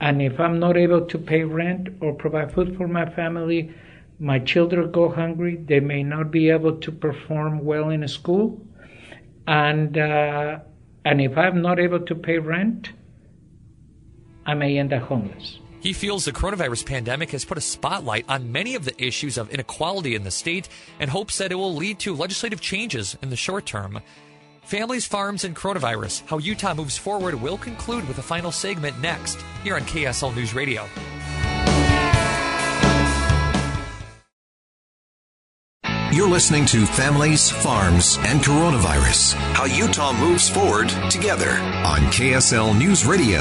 And 0.00 0.22
if 0.22 0.38
I'm 0.38 0.58
not 0.58 0.76
able 0.76 1.06
to 1.06 1.18
pay 1.18 1.42
rent 1.42 1.88
or 2.00 2.14
provide 2.14 2.52
food 2.52 2.76
for 2.76 2.86
my 2.86 3.08
family, 3.10 3.74
my 4.18 4.38
children 4.38 4.92
go 4.92 5.08
hungry. 5.10 5.56
They 5.56 5.80
may 5.80 6.02
not 6.02 6.30
be 6.30 6.50
able 6.50 6.76
to 6.76 6.92
perform 6.92 7.64
well 7.64 7.90
in 7.90 8.06
school. 8.08 8.60
And 9.46 9.98
uh, 9.98 10.60
and 11.06 11.20
if 11.20 11.38
I'm 11.38 11.62
not 11.62 11.78
able 11.78 12.00
to 12.00 12.14
pay 12.16 12.38
rent, 12.38 12.90
I 14.44 14.54
may 14.54 14.76
end 14.76 14.92
up 14.92 15.04
homeless. 15.04 15.60
He 15.78 15.92
feels 15.92 16.24
the 16.24 16.32
coronavirus 16.32 16.84
pandemic 16.84 17.30
has 17.30 17.44
put 17.44 17.56
a 17.56 17.60
spotlight 17.60 18.24
on 18.28 18.50
many 18.50 18.74
of 18.74 18.84
the 18.84 19.00
issues 19.02 19.38
of 19.38 19.48
inequality 19.50 20.16
in 20.16 20.24
the 20.24 20.32
state 20.32 20.68
and 20.98 21.08
hopes 21.08 21.38
that 21.38 21.52
it 21.52 21.54
will 21.54 21.76
lead 21.76 22.00
to 22.00 22.12
legislative 22.12 22.60
changes 22.60 23.16
in 23.22 23.30
the 23.30 23.36
short 23.36 23.66
term. 23.66 24.00
Families, 24.64 25.06
Farms, 25.06 25.44
and 25.44 25.54
Coronavirus 25.54 26.26
How 26.26 26.38
Utah 26.38 26.74
Moves 26.74 26.98
Forward 26.98 27.36
will 27.36 27.58
conclude 27.58 28.08
with 28.08 28.18
a 28.18 28.22
final 28.22 28.50
segment 28.50 29.00
next 29.00 29.38
here 29.62 29.76
on 29.76 29.82
KSL 29.82 30.34
News 30.34 30.54
Radio. 30.54 30.88
You're 36.16 36.30
listening 36.30 36.64
to 36.68 36.86
Families, 36.86 37.50
Farms, 37.50 38.16
and 38.20 38.40
Coronavirus 38.40 39.34
How 39.52 39.66
Utah 39.66 40.14
Moves 40.14 40.48
Forward 40.48 40.88
Together 41.10 41.50
on 41.50 42.00
KSL 42.10 42.78
News 42.78 43.04
Radio. 43.04 43.40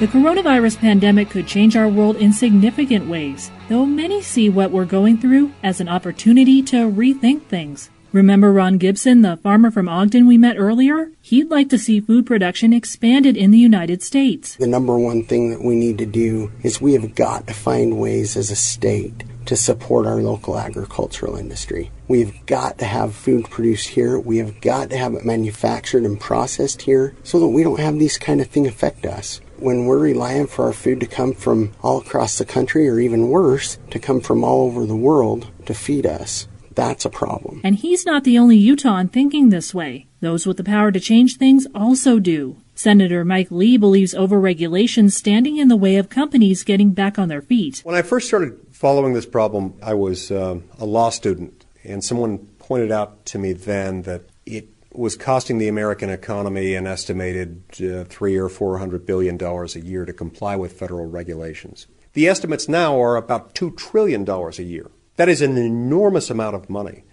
The 0.00 0.08
coronavirus 0.08 0.78
pandemic 0.78 1.30
could 1.30 1.46
change 1.46 1.76
our 1.76 1.88
world 1.88 2.16
in 2.16 2.32
significant 2.32 3.08
ways, 3.08 3.52
though 3.68 3.86
many 3.86 4.22
see 4.22 4.48
what 4.48 4.72
we're 4.72 4.86
going 4.86 5.18
through 5.18 5.52
as 5.62 5.80
an 5.80 5.88
opportunity 5.88 6.64
to 6.64 6.90
rethink 6.90 7.44
things. 7.44 7.90
Remember 8.10 8.52
Ron 8.52 8.78
Gibson, 8.78 9.22
the 9.22 9.36
farmer 9.36 9.70
from 9.70 9.88
Ogden 9.88 10.26
we 10.26 10.36
met 10.36 10.56
earlier? 10.58 11.12
He'd 11.22 11.48
like 11.48 11.68
to 11.68 11.78
see 11.78 12.00
food 12.00 12.26
production 12.26 12.72
expanded 12.72 13.36
in 13.36 13.52
the 13.52 13.58
United 13.58 14.02
States. 14.02 14.56
The 14.56 14.66
number 14.66 14.98
one 14.98 15.22
thing 15.22 15.50
that 15.50 15.62
we 15.62 15.76
need 15.76 15.98
to 15.98 16.06
do 16.06 16.50
is 16.64 16.80
we 16.80 16.94
have 16.94 17.14
got 17.14 17.46
to 17.46 17.54
find 17.54 18.00
ways 18.00 18.36
as 18.36 18.50
a 18.50 18.56
state 18.56 19.22
to 19.46 19.56
support 19.56 20.06
our 20.06 20.22
local 20.22 20.58
agricultural 20.58 21.36
industry. 21.36 21.90
We've 22.08 22.34
got 22.46 22.78
to 22.78 22.84
have 22.84 23.14
food 23.14 23.50
produced 23.50 23.88
here. 23.88 24.18
We 24.18 24.38
have 24.38 24.60
got 24.60 24.90
to 24.90 24.96
have 24.96 25.14
it 25.14 25.24
manufactured 25.24 26.04
and 26.04 26.20
processed 26.20 26.82
here 26.82 27.14
so 27.22 27.40
that 27.40 27.48
we 27.48 27.62
don't 27.62 27.80
have 27.80 27.98
these 27.98 28.18
kind 28.18 28.40
of 28.40 28.48
things 28.48 28.68
affect 28.68 29.06
us. 29.06 29.40
When 29.58 29.86
we're 29.86 29.98
relying 29.98 30.46
for 30.46 30.66
our 30.66 30.72
food 30.72 31.00
to 31.00 31.06
come 31.06 31.32
from 31.32 31.72
all 31.82 32.00
across 32.00 32.38
the 32.38 32.44
country 32.44 32.88
or 32.88 32.98
even 32.98 33.28
worse, 33.28 33.78
to 33.90 33.98
come 33.98 34.20
from 34.20 34.44
all 34.44 34.66
over 34.66 34.84
the 34.84 34.96
world 34.96 35.48
to 35.66 35.74
feed 35.74 36.06
us, 36.06 36.48
that's 36.74 37.04
a 37.04 37.10
problem. 37.10 37.60
And 37.64 37.76
he's 37.76 38.04
not 38.04 38.24
the 38.24 38.38
only 38.38 38.56
Utah 38.56 39.04
thinking 39.04 39.48
this 39.48 39.72
way. 39.72 40.06
Those 40.20 40.46
with 40.46 40.56
the 40.56 40.64
power 40.64 40.90
to 40.90 41.00
change 41.00 41.36
things 41.36 41.66
also 41.74 42.18
do. 42.18 42.56
Senator 42.74 43.24
Mike 43.24 43.50
Lee 43.50 43.76
believes 43.76 44.14
overregulation 44.14 45.10
standing 45.10 45.56
in 45.58 45.68
the 45.68 45.76
way 45.76 45.96
of 45.96 46.08
companies 46.08 46.64
getting 46.64 46.92
back 46.92 47.18
on 47.18 47.28
their 47.28 47.42
feet. 47.42 47.80
When 47.84 47.94
I 47.94 48.02
first 48.02 48.26
started 48.26 48.58
following 48.70 49.12
this 49.12 49.26
problem, 49.26 49.74
I 49.82 49.94
was 49.94 50.30
uh, 50.30 50.60
a 50.78 50.84
law 50.84 51.10
student, 51.10 51.64
and 51.84 52.02
someone 52.02 52.38
pointed 52.58 52.90
out 52.90 53.24
to 53.26 53.38
me 53.38 53.52
then 53.52 54.02
that 54.02 54.22
it 54.44 54.68
was 54.92 55.16
costing 55.16 55.58
the 55.58 55.68
American 55.68 56.08
economy 56.08 56.74
an 56.74 56.86
estimated 56.86 57.62
uh, 57.80 58.04
three 58.04 58.36
or 58.36 58.48
four 58.48 58.78
hundred 58.78 59.06
billion 59.06 59.36
dollars 59.36 59.76
a 59.76 59.80
year 59.80 60.04
to 60.04 60.12
comply 60.12 60.56
with 60.56 60.72
federal 60.72 61.06
regulations. 61.06 61.86
The 62.12 62.28
estimates 62.28 62.68
now 62.68 63.00
are 63.00 63.16
about 63.16 63.54
two 63.54 63.72
trillion 63.72 64.24
dollars 64.24 64.58
a 64.58 64.62
year. 64.62 64.90
That 65.16 65.28
is 65.28 65.42
an 65.42 65.56
enormous 65.56 66.30
amount 66.30 66.56
of 66.56 66.70
money. 66.70 67.04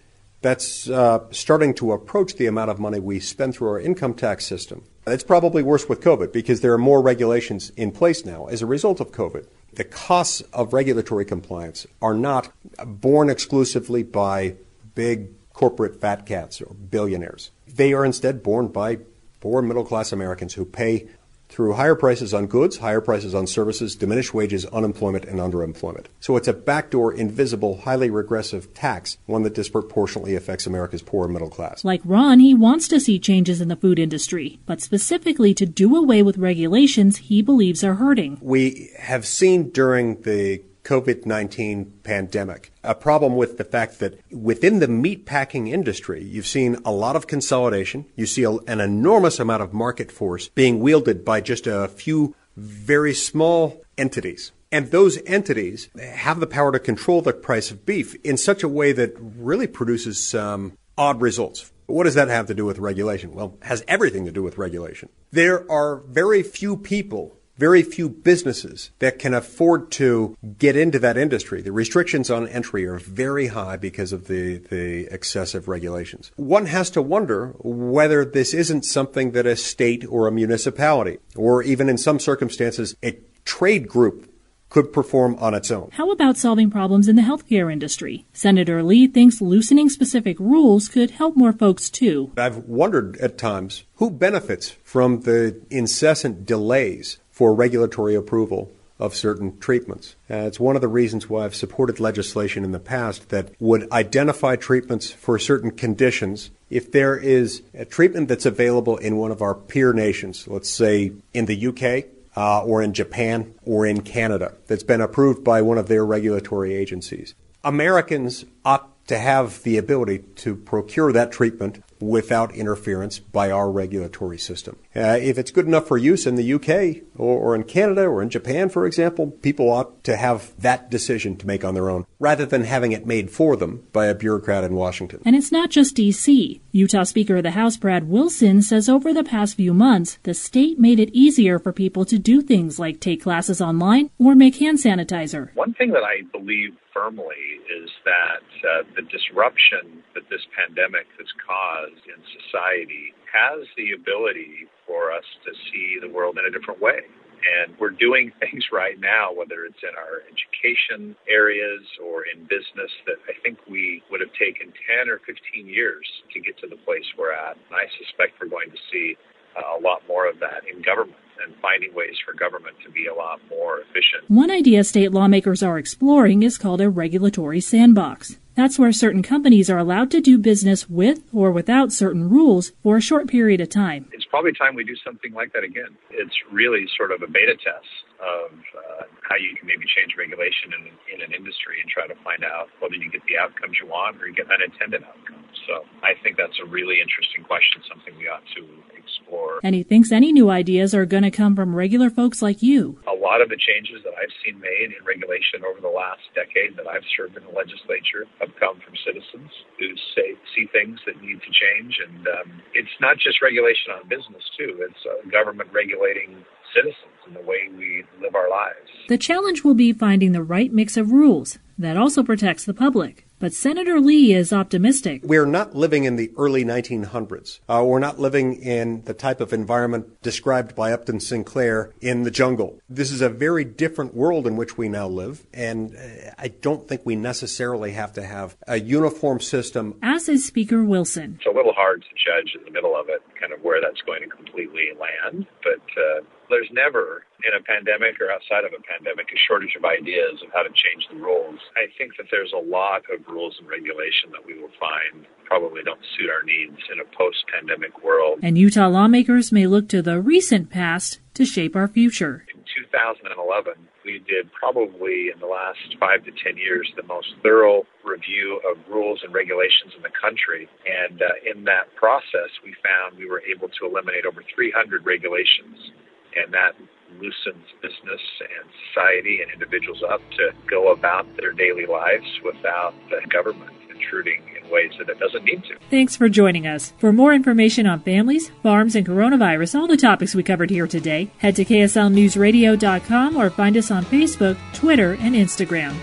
That's 0.42 0.90
uh, 0.90 1.26
starting 1.32 1.74
to 1.76 1.92
approach 1.92 2.36
the 2.36 2.48
amount 2.48 2.72
of 2.72 2.80
money 2.80 3.00
we 3.00 3.20
spend 3.20 3.56
through 3.56 3.70
our 3.70 3.80
income 3.80 4.16
tax 4.16 4.46
system. 4.46 4.84
It's 5.08 5.24
probably 5.24 5.64
worse 5.64 5.90
with 5.90 6.02
COVID 6.02 6.32
because 6.32 6.62
there 6.62 6.74
are 6.74 6.78
more 6.78 7.02
regulations 7.02 7.72
in 7.76 7.92
place 7.92 8.24
now 8.24 8.46
as 8.46 8.62
a 8.62 8.68
result 8.68 9.00
of 9.00 9.12
COVID. 9.12 9.48
The 9.74 9.84
costs 9.84 10.42
of 10.54 10.74
regulatory 10.74 11.26
compliance 11.26 11.88
are 12.02 12.14
not 12.14 12.52
borne 12.86 13.30
exclusively 13.30 14.04
by 14.04 14.56
big 14.94 15.30
corporate 15.54 16.00
fat 16.00 16.26
cats 16.26 16.62
or 16.62 16.74
billionaires. 16.74 17.52
They 17.68 17.94
are 17.94 18.06
instead 18.06 18.44
borne 18.44 18.68
by 18.68 19.00
poor 19.40 19.62
middle 19.62 19.86
class 19.86 20.12
Americans 20.12 20.54
who 20.54 20.66
pay 20.66 21.08
through 21.52 21.74
higher 21.74 21.96
prices 21.96 22.34
on 22.34 22.48
goods, 22.48 22.78
higher 22.78 23.02
prices 23.02 23.36
on 23.36 23.46
services, 23.46 23.96
diminished 23.96 24.34
wages, 24.34 24.66
unemployment, 24.68 25.26
and 25.26 25.40
underemployment. 25.40 26.06
So 26.20 26.38
it's 26.38 26.48
a 26.48 26.54
backdoor, 26.54 27.14
invisible, 27.14 27.82
highly 27.82 28.10
regressive 28.10 28.74
tax, 28.74 29.18
one 29.26 29.44
that 29.44 29.54
disproportionately 29.54 30.36
affects 30.36 30.66
America's 30.66 31.02
poor 31.02 31.28
middle 31.28 31.50
class. 31.50 31.84
Like 31.84 32.02
Ron, 32.06 32.40
he 32.40 32.54
wants 32.54 32.88
to 32.88 33.00
see 33.00 33.20
changes 33.20 33.62
in 33.62 33.68
the 33.68 33.76
food 33.76 34.00
industry, 34.00 34.60
but 34.66 34.82
specifically 34.82 35.54
to 35.54 35.66
do 35.66 35.96
away 35.96 36.24
with 36.24 36.38
regulations 36.38 37.18
he 37.18 37.42
believes 37.42 37.84
are 37.84 37.96
hurting. 37.96 38.38
We 38.42 38.90
have 38.98 39.26
seen 39.26 39.70
during 39.70 40.22
the 40.22 40.64
COVID 40.92 41.26
19 41.26 42.00
pandemic. 42.04 42.74
A 42.84 42.94
problem 42.94 43.38
with 43.38 43.58
the 43.58 43.64
fact 43.64 44.00
that 44.00 44.20
within 44.30 44.80
the 44.80 44.88
meatpacking 44.88 45.70
industry, 45.70 46.22
you've 46.22 46.46
seen 46.46 46.76
a 46.84 46.92
lot 46.92 47.16
of 47.16 47.28
consolidation. 47.28 48.08
You 48.18 48.26
see 48.26 48.44
a, 48.44 48.52
an 48.52 48.82
enormous 48.82 49.40
amount 49.40 49.64
of 49.64 49.74
market 49.74 50.12
force 50.12 50.50
being 50.50 50.82
wielded 50.82 51.24
by 51.24 51.40
just 51.40 51.66
a 51.66 51.88
few 51.88 52.36
very 52.58 53.14
small 53.14 53.82
entities. 53.98 54.52
And 54.70 54.92
those 54.92 55.18
entities 55.26 55.88
have 55.98 56.42
the 56.42 56.48
power 56.48 56.74
to 56.74 56.80
control 56.80 57.22
the 57.22 57.32
price 57.32 57.72
of 57.72 57.86
beef 57.86 58.14
in 58.26 58.36
such 58.36 58.62
a 58.62 58.68
way 58.68 58.92
that 58.92 59.16
really 59.18 59.68
produces 59.68 60.22
some 60.22 60.78
odd 60.98 61.22
results. 61.22 61.72
What 61.86 62.04
does 62.04 62.16
that 62.16 62.28
have 62.28 62.48
to 62.48 62.54
do 62.54 62.66
with 62.66 62.80
regulation? 62.80 63.34
Well, 63.34 63.58
it 63.62 63.68
has 63.68 63.82
everything 63.88 64.26
to 64.26 64.32
do 64.34 64.44
with 64.44 64.58
regulation. 64.58 65.08
There 65.32 65.70
are 65.72 66.02
very 66.08 66.44
few 66.44 66.76
people 66.76 67.38
very 67.62 67.84
few 67.84 68.10
businesses 68.10 68.90
that 68.98 69.20
can 69.20 69.36
afford 69.36 69.92
to 69.92 70.36
get 70.58 70.76
into 70.76 70.98
that 70.98 71.16
industry. 71.16 71.62
The 71.62 71.72
restrictions 71.72 72.32
on 72.32 72.48
entry 72.48 72.88
are 72.88 72.98
very 72.98 73.48
high 73.48 73.78
because 73.78 74.12
of 74.12 74.26
the, 74.26 74.58
the 74.58 75.06
excessive 75.14 75.68
regulations. 75.68 76.32
One 76.38 76.66
has 76.66 76.90
to 76.90 77.04
wonder 77.04 77.54
whether 77.60 78.26
this 78.26 78.56
isn't 78.56 78.84
something 78.84 79.34
that 79.34 79.46
a 79.46 79.56
state 79.56 80.04
or 80.10 80.28
a 80.28 80.32
municipality, 80.32 81.20
or 81.36 81.62
even 81.62 81.88
in 81.88 82.00
some 82.00 82.20
circumstances, 82.20 82.96
a 83.04 83.20
trade 83.46 83.88
group 83.88 84.28
could 84.72 84.92
perform 84.92 85.36
on 85.36 85.54
its 85.54 85.70
own. 85.70 85.90
How 85.92 86.10
about 86.10 86.38
solving 86.38 86.72
problems 86.72 87.08
in 87.08 87.16
the 87.16 87.22
healthcare 87.22 87.72
industry? 87.72 88.26
Senator 88.34 88.82
Lee 88.82 89.06
thinks 89.06 89.40
loosening 89.40 89.90
specific 89.90 90.40
rules 90.40 90.88
could 90.88 91.12
help 91.12 91.36
more 91.36 91.54
folks 91.54 91.92
too. 91.92 92.32
I've 92.38 92.66
wondered 92.66 93.18
at 93.18 93.38
times 93.38 93.84
who 93.96 94.10
benefits 94.10 94.70
from 94.84 95.22
the 95.22 95.62
incessant 95.70 96.46
delays 96.48 97.20
for 97.42 97.56
regulatory 97.56 98.14
approval 98.14 98.72
of 99.00 99.16
certain 99.16 99.58
treatments. 99.58 100.16
It's 100.30 100.60
one 100.60 100.76
of 100.76 100.82
the 100.84 100.88
reasons 100.88 101.28
why 101.28 101.46
I've 101.46 101.56
supported 101.56 102.00
legislation 102.00 102.64
in 102.64 102.72
the 102.72 102.78
past 102.78 103.30
that 103.30 103.60
would 103.60 103.92
identify 103.92 104.56
treatments 104.56 105.10
for 105.10 105.40
certain 105.40 105.72
conditions. 105.72 106.52
If 106.70 106.92
there 106.92 107.18
is 107.18 107.64
a 107.74 107.84
treatment 107.84 108.28
that's 108.28 108.46
available 108.46 108.96
in 108.98 109.18
one 109.18 109.32
of 109.32 109.42
our 109.42 109.56
peer 109.56 109.92
nations, 109.92 110.48
let's 110.48 110.70
say 110.70 111.14
in 111.34 111.48
the 111.48 111.66
UK, 111.66 112.12
uh, 112.38 112.64
or 112.64 112.84
in 112.84 112.94
Japan, 112.94 113.56
or 113.66 113.88
in 113.88 114.02
Canada, 114.02 114.54
that's 114.68 114.84
been 114.84 115.02
approved 115.02 115.44
by 115.44 115.64
one 115.64 115.80
of 115.80 115.88
their 115.88 116.06
regulatory 116.06 116.76
agencies. 116.76 117.34
Americans 117.64 118.46
ought 118.64 118.88
to 119.08 119.18
have 119.18 119.64
the 119.64 119.80
ability 119.80 120.20
to 120.36 120.56
procure 120.56 121.12
that 121.12 121.32
treatment 121.32 121.84
without 122.02 122.54
interference 122.56 123.20
by 123.20 123.52
our 123.52 123.72
regulatory 123.72 124.38
system. 124.38 124.78
Uh, 124.96 125.18
if 125.22 125.38
it's 125.38 125.52
good 125.52 125.68
enough 125.68 125.88
for 125.88 125.98
use 125.98 126.26
in 126.26 126.36
the 126.36 126.54
UK 126.54 127.04
or, 127.16 127.38
or, 127.38 127.56
in 127.56 127.64
Canada 127.64 128.06
or 128.06 128.22
in 128.22 128.30
Japan, 128.30 128.70
for 128.70 128.86
example, 128.86 129.28
people 129.28 129.70
ought 129.70 130.04
to 130.04 130.16
have 130.16 130.54
that 130.60 130.90
decision 130.90 131.36
to 131.38 131.48
make 131.48 131.64
on 131.64 131.74
their 131.74 131.90
own 131.90 132.06
rather 132.20 132.46
than 132.46 132.64
having 132.64 132.92
it 132.92 133.06
made 133.06 133.30
for 133.30 133.56
them 133.56 133.84
by 133.94 134.08
a 134.08 134.16
bureaucrat 134.16 134.64
in 134.64 134.76
Washington. 134.76 135.22
And 135.26 135.36
it's 135.36 135.52
not 135.52 135.70
just 135.70 135.96
D.C. 135.96 136.62
Utah 136.72 137.04
Speaker 137.04 137.38
of 137.38 137.44
the 137.44 137.52
House 137.52 137.78
Brad 137.78 138.08
Wilson 138.10 138.62
says 138.62 138.90
over 138.90 139.14
the 139.14 139.24
past 139.24 139.56
few 139.56 139.74
months, 139.74 140.18
the 140.24 140.34
state 140.34 140.80
made 140.80 141.00
it 141.00 141.10
easier 141.14 141.60
for 141.60 141.72
people 141.72 142.06
to 142.06 142.18
do 142.18 142.42
things 142.42 142.80
like 142.80 143.00
take 143.00 143.22
classes 143.22 143.62
online 143.62 144.10
or 144.18 144.36
make 144.36 144.58
hand 144.58 144.80
sanitizer. 144.80 145.54
One 145.56 145.74
thing 145.74 145.92
that 145.92 146.04
I 146.04 146.22
believe 146.32 146.72
firmly 146.94 147.62
is 147.72 147.90
that 148.06 148.44
uh, 148.68 148.84
the 148.96 149.02
disruption 149.04 150.04
that 150.14 150.30
this 150.30 150.42
pandemic 150.56 151.08
has 151.18 151.28
caused 151.46 151.91
in 152.06 152.20
society 152.44 153.14
has 153.32 153.68
the 153.78 153.92
ability 153.94 154.68
for 154.86 155.12
us 155.12 155.26
to 155.46 155.52
see 155.72 155.98
the 156.00 156.10
world 156.10 156.38
in 156.38 156.46
a 156.46 156.52
different 156.52 156.82
way. 156.82 157.02
And 157.42 157.74
we're 157.80 157.96
doing 157.96 158.32
things 158.40 158.66
right 158.72 159.00
now, 159.00 159.34
whether 159.34 159.66
it's 159.66 159.82
in 159.82 159.96
our 159.98 160.22
education 160.30 161.16
areas 161.30 161.82
or 162.04 162.24
in 162.28 162.44
business, 162.46 162.92
that 163.08 163.18
I 163.28 163.34
think 163.42 163.58
we 163.68 164.04
would 164.12 164.22
have 164.22 164.34
taken 164.38 164.74
10 165.00 165.10
or 165.10 165.20
15 165.26 165.68
years 165.68 166.06
to 166.34 166.40
get 166.40 166.58
to 166.60 166.68
the 166.68 166.78
place 166.86 167.06
we're 167.18 167.34
at. 167.34 167.56
And 167.56 167.76
I 167.76 167.88
suspect 167.98 168.40
we're 168.40 168.50
going 168.50 168.70
to 168.70 168.82
see 168.92 169.18
uh, 169.58 169.78
a 169.78 169.82
lot 169.82 170.02
more 170.08 170.30
of 170.30 170.40
that 170.40 170.64
in 170.72 170.82
government 170.82 171.18
and 171.44 171.56
finding 171.62 171.94
ways 171.94 172.16
for 172.26 172.34
government 172.34 172.76
to 172.86 172.92
be 172.92 173.08
a 173.08 173.14
lot 173.14 173.40
more 173.50 173.80
efficient. 173.80 174.30
One 174.30 174.52
idea 174.52 174.84
state 174.84 175.12
lawmakers 175.12 175.64
are 175.64 175.78
exploring 175.78 176.44
is 176.44 176.58
called 176.58 176.82
a 176.82 176.90
regulatory 176.90 177.62
sandbox. 177.62 178.38
That's 178.56 178.78
where 178.78 178.92
certain 178.92 179.24
companies 179.24 179.70
are 179.70 179.78
allowed 179.78 180.12
to 180.12 180.22
do 180.22 180.38
business 180.38 180.90
with 180.90 181.24
or 181.34 181.52
without 181.52 181.92
certain 181.92 182.30
rules 182.30 182.72
for 182.84 182.98
a 182.98 183.02
short 183.02 183.28
period 183.28 183.62
of 183.62 183.70
time. 183.70 184.08
Probably 184.32 184.56
time 184.56 184.76
we 184.76 184.88
do 184.88 184.96
something 185.04 185.34
like 185.36 185.52
that 185.52 185.68
again. 185.68 185.92
It's 186.10 186.34
really 186.50 186.88
sort 186.96 187.12
of 187.12 187.22
a 187.22 187.28
beta 187.28 187.60
test 187.60 187.92
of 188.24 188.56
uh, 188.56 189.04
how 189.28 189.36
you 189.36 189.52
can 189.60 189.68
maybe 189.68 189.84
change 189.92 190.16
regulation 190.16 190.72
in, 190.72 190.88
in 191.12 191.20
an 191.20 191.36
industry 191.36 191.84
and 191.84 191.92
try 191.92 192.08
to 192.08 192.16
find 192.24 192.48
out 192.48 192.72
whether 192.80 192.96
you 192.96 193.12
get 193.12 193.22
the 193.28 193.36
outcomes 193.36 193.76
you 193.76 193.92
want 193.92 194.24
or 194.24 194.32
you 194.32 194.34
get 194.34 194.48
unintended 194.48 195.04
outcomes. 195.04 195.52
So 195.68 195.84
I 196.00 196.16
think 196.24 196.38
that's 196.40 196.58
a 196.64 196.68
really 196.68 197.04
interesting 197.04 197.44
question, 197.44 197.84
something 197.92 198.16
we 198.16 198.32
ought 198.32 198.48
to 198.56 198.64
explore. 198.96 199.60
And 199.64 199.76
he 199.76 199.84
thinks 199.84 200.12
any 200.12 200.32
new 200.32 200.50
ideas 200.50 200.96
are 200.96 201.06
going 201.06 201.24
to 201.28 201.32
come 201.32 201.56
from 201.56 201.76
regular 201.76 202.10
folks 202.10 202.42
like 202.42 202.64
you. 202.64 203.00
A 203.12 203.14
lot 203.14 203.42
of 203.42 203.50
the 203.50 203.60
changes 203.60 204.00
that 204.08 204.16
I've 204.16 204.34
seen 204.44 204.60
made 204.60 204.96
in 204.96 205.02
regulation 205.04 205.68
over 205.68 205.84
the 205.84 205.92
last 205.92 206.24
decade 206.34 206.78
that 206.78 206.88
I've 206.88 207.06
served 207.16 207.36
in 207.36 207.44
the 207.44 207.52
legislature 207.52 208.26
have 208.40 208.56
come 208.60 208.80
from 208.80 208.96
citizens 209.04 209.52
who 209.78 209.92
say, 210.16 210.40
see 210.56 210.72
things 210.72 211.00
that 211.06 211.20
need 211.22 211.44
to 211.44 211.52
change. 211.52 212.00
And 212.00 212.28
um, 212.28 212.48
it's 212.74 212.96
not 213.00 213.18
just 213.18 213.42
regulation 213.42 213.92
on 213.92 214.08
business, 214.08 214.21
too, 214.58 214.86
it's 214.88 215.06
uh, 215.06 215.30
government 215.30 215.70
regulating 215.74 216.44
citizens 216.76 216.96
and 217.28 217.36
the 217.36 217.42
way 217.42 217.70
we 217.78 218.04
live 218.22 218.36
our 218.36 218.50
lives. 218.50 218.90
The 219.10 219.18
challenge 219.18 219.64
will 219.64 219.74
be 219.74 219.94
finding 219.94 220.32
the 220.32 220.44
right 220.44 220.72
mix 220.72 220.98
of 220.98 221.12
rules 221.12 221.60
that 221.78 221.98
also 221.98 222.24
protects 222.24 222.66
the 222.66 222.74
public. 222.74 223.28
But 223.42 223.54
Senator 223.54 224.00
Lee 224.00 224.34
is 224.34 224.54
optimistic. 224.54 225.24
We're 225.24 225.48
not 225.48 225.76
living 225.76 226.04
in 226.04 226.16
the 226.16 226.32
early 226.38 226.64
1900s. 226.64 227.60
Uh, 227.68 227.84
we're 227.84 227.98
not 227.98 228.20
living 228.20 228.54
in 228.62 229.02
the 229.06 229.16
type 229.16 229.42
of 229.42 229.52
environment 229.52 230.22
described 230.22 230.76
by 230.76 230.94
Upton 230.94 231.20
Sinclair 231.20 231.92
in 232.02 232.22
the 232.22 232.30
jungle. 232.30 232.80
This 232.88 233.10
is 233.10 233.20
a 233.20 233.30
very 233.30 233.66
different 233.66 234.14
world 234.14 234.46
in 234.46 234.58
which 234.58 234.78
we 234.78 234.90
now 234.90 235.08
live, 235.08 235.48
and 235.56 235.96
uh, 235.96 236.32
I 236.38 236.50
don't 236.50 236.88
think 236.88 237.02
we 237.04 237.16
necessarily 237.16 237.94
have 237.94 238.14
to 238.14 238.24
have 238.24 238.56
a 238.68 238.80
uniform 238.80 239.40
system. 239.40 239.96
As 240.04 240.30
is 240.30 240.46
Speaker 240.46 240.86
Wilson. 240.86 241.38
It's 241.40 241.48
a 241.48 241.58
little 241.58 241.74
hard 241.74 242.04
to 242.04 242.10
judge 242.10 242.56
in 242.56 242.64
the 242.64 242.70
middle 242.70 242.96
of 242.96 243.10
it, 243.10 243.24
kind 243.40 243.54
of 243.54 243.64
where 243.64 243.82
that's 243.82 244.02
going 244.02 244.22
to 244.22 244.28
completely 244.28 244.90
land, 245.00 245.48
but 245.64 245.82
uh, 246.00 246.22
there's 246.52 246.70
never 246.72 247.24
in 247.48 247.56
a 247.58 247.64
pandemic 247.64 248.22
or 248.22 248.30
outside 248.30 248.68
of 248.68 248.76
a 248.76 248.84
pandemic 248.84 249.32
a 249.34 249.40
shortage 249.48 249.74
of 249.74 249.88
ideas 249.88 250.44
of 250.46 250.54
how 250.54 250.62
to 250.62 250.70
change 250.70 251.08
the 251.10 251.18
rules. 251.18 251.58
I 251.74 251.88
think 251.98 252.18
that 252.18 252.28
there's 252.30 252.54
a 252.54 252.62
lot 252.62 253.02
of 253.10 253.26
rules 253.26 253.58
and 253.58 253.68
regulation 253.68 254.30
that 254.36 254.46
we 254.46 254.60
will 254.60 254.74
find 254.78 255.26
probably 255.46 255.84
don't 255.84 256.00
suit 256.16 256.30
our 256.30 256.44
needs 256.44 256.80
in 256.92 257.00
a 257.00 257.08
post 257.18 257.44
pandemic 257.52 258.04
world. 258.04 258.40
And 258.44 258.58
Utah 258.58 258.88
lawmakers 258.88 259.52
may 259.52 259.68
look 259.68 259.90
to 259.90 260.02
the 260.02 260.22
recent 260.22 260.70
past 260.70 261.20
to 261.34 261.46
shape 261.46 261.76
our 261.76 261.88
future. 261.88 262.46
In 262.54 262.64
2011, 262.88 263.74
we 264.06 264.20
did 264.28 264.52
probably 264.54 265.30
in 265.34 265.40
the 265.40 265.48
last 265.48 265.80
five 266.00 266.24
to 266.26 266.32
ten 266.44 266.58
years 266.58 266.92
the 266.96 267.04
most 267.04 267.36
thorough 267.44 267.84
review 268.04 268.62
of 268.70 268.78
rules 268.90 269.22
and 269.24 269.34
regulations 269.34 269.94
in 269.96 270.02
the 270.02 270.14
country. 270.16 270.68
And 270.86 271.22
uh, 271.22 271.28
in 271.44 271.66
that 271.66 271.94
process, 271.96 272.50
we 272.64 272.74
found 272.84 273.18
we 273.18 273.30
were 273.30 273.42
able 273.42 273.68
to 273.68 273.86
eliminate 273.86 274.26
over 274.26 274.44
300 274.56 275.06
regulations. 275.06 275.92
And 276.36 276.54
that 276.54 276.76
loosens 277.20 277.66
business 277.82 278.22
and 278.40 278.70
society 278.88 279.42
and 279.42 279.52
individuals 279.52 280.02
up 280.10 280.22
to 280.38 280.52
go 280.70 280.92
about 280.92 281.26
their 281.38 281.52
daily 281.52 281.86
lives 281.86 282.26
without 282.44 282.94
the 283.10 283.22
government 283.30 283.72
intruding 283.90 284.42
in 284.62 284.70
ways 284.70 284.92
that 284.98 285.10
it 285.10 285.20
doesn't 285.20 285.44
need 285.44 285.64
to. 285.66 285.78
Thanks 285.90 286.16
for 286.16 286.30
joining 286.30 286.66
us. 286.66 286.94
For 286.98 287.12
more 287.12 287.34
information 287.34 287.86
on 287.86 288.02
families, 288.02 288.52
farms, 288.64 288.96
and 288.96 289.06
coronavirus, 289.06 289.80
all 289.80 289.88
the 289.88 289.98
topics 289.98 290.34
we 290.34 290.44
covered 290.44 290.70
here 290.70 290.88
today, 290.88 291.32
head 291.38 291.56
to 291.58 291.66
KSLNewsRadio.com 291.66 293.38
or 293.38 293.50
find 293.50 293.78
us 293.78 293.92
on 293.92 294.06
Facebook, 294.06 294.58
Twitter, 294.74 295.14
and 295.20 295.36
Instagram. 295.36 295.96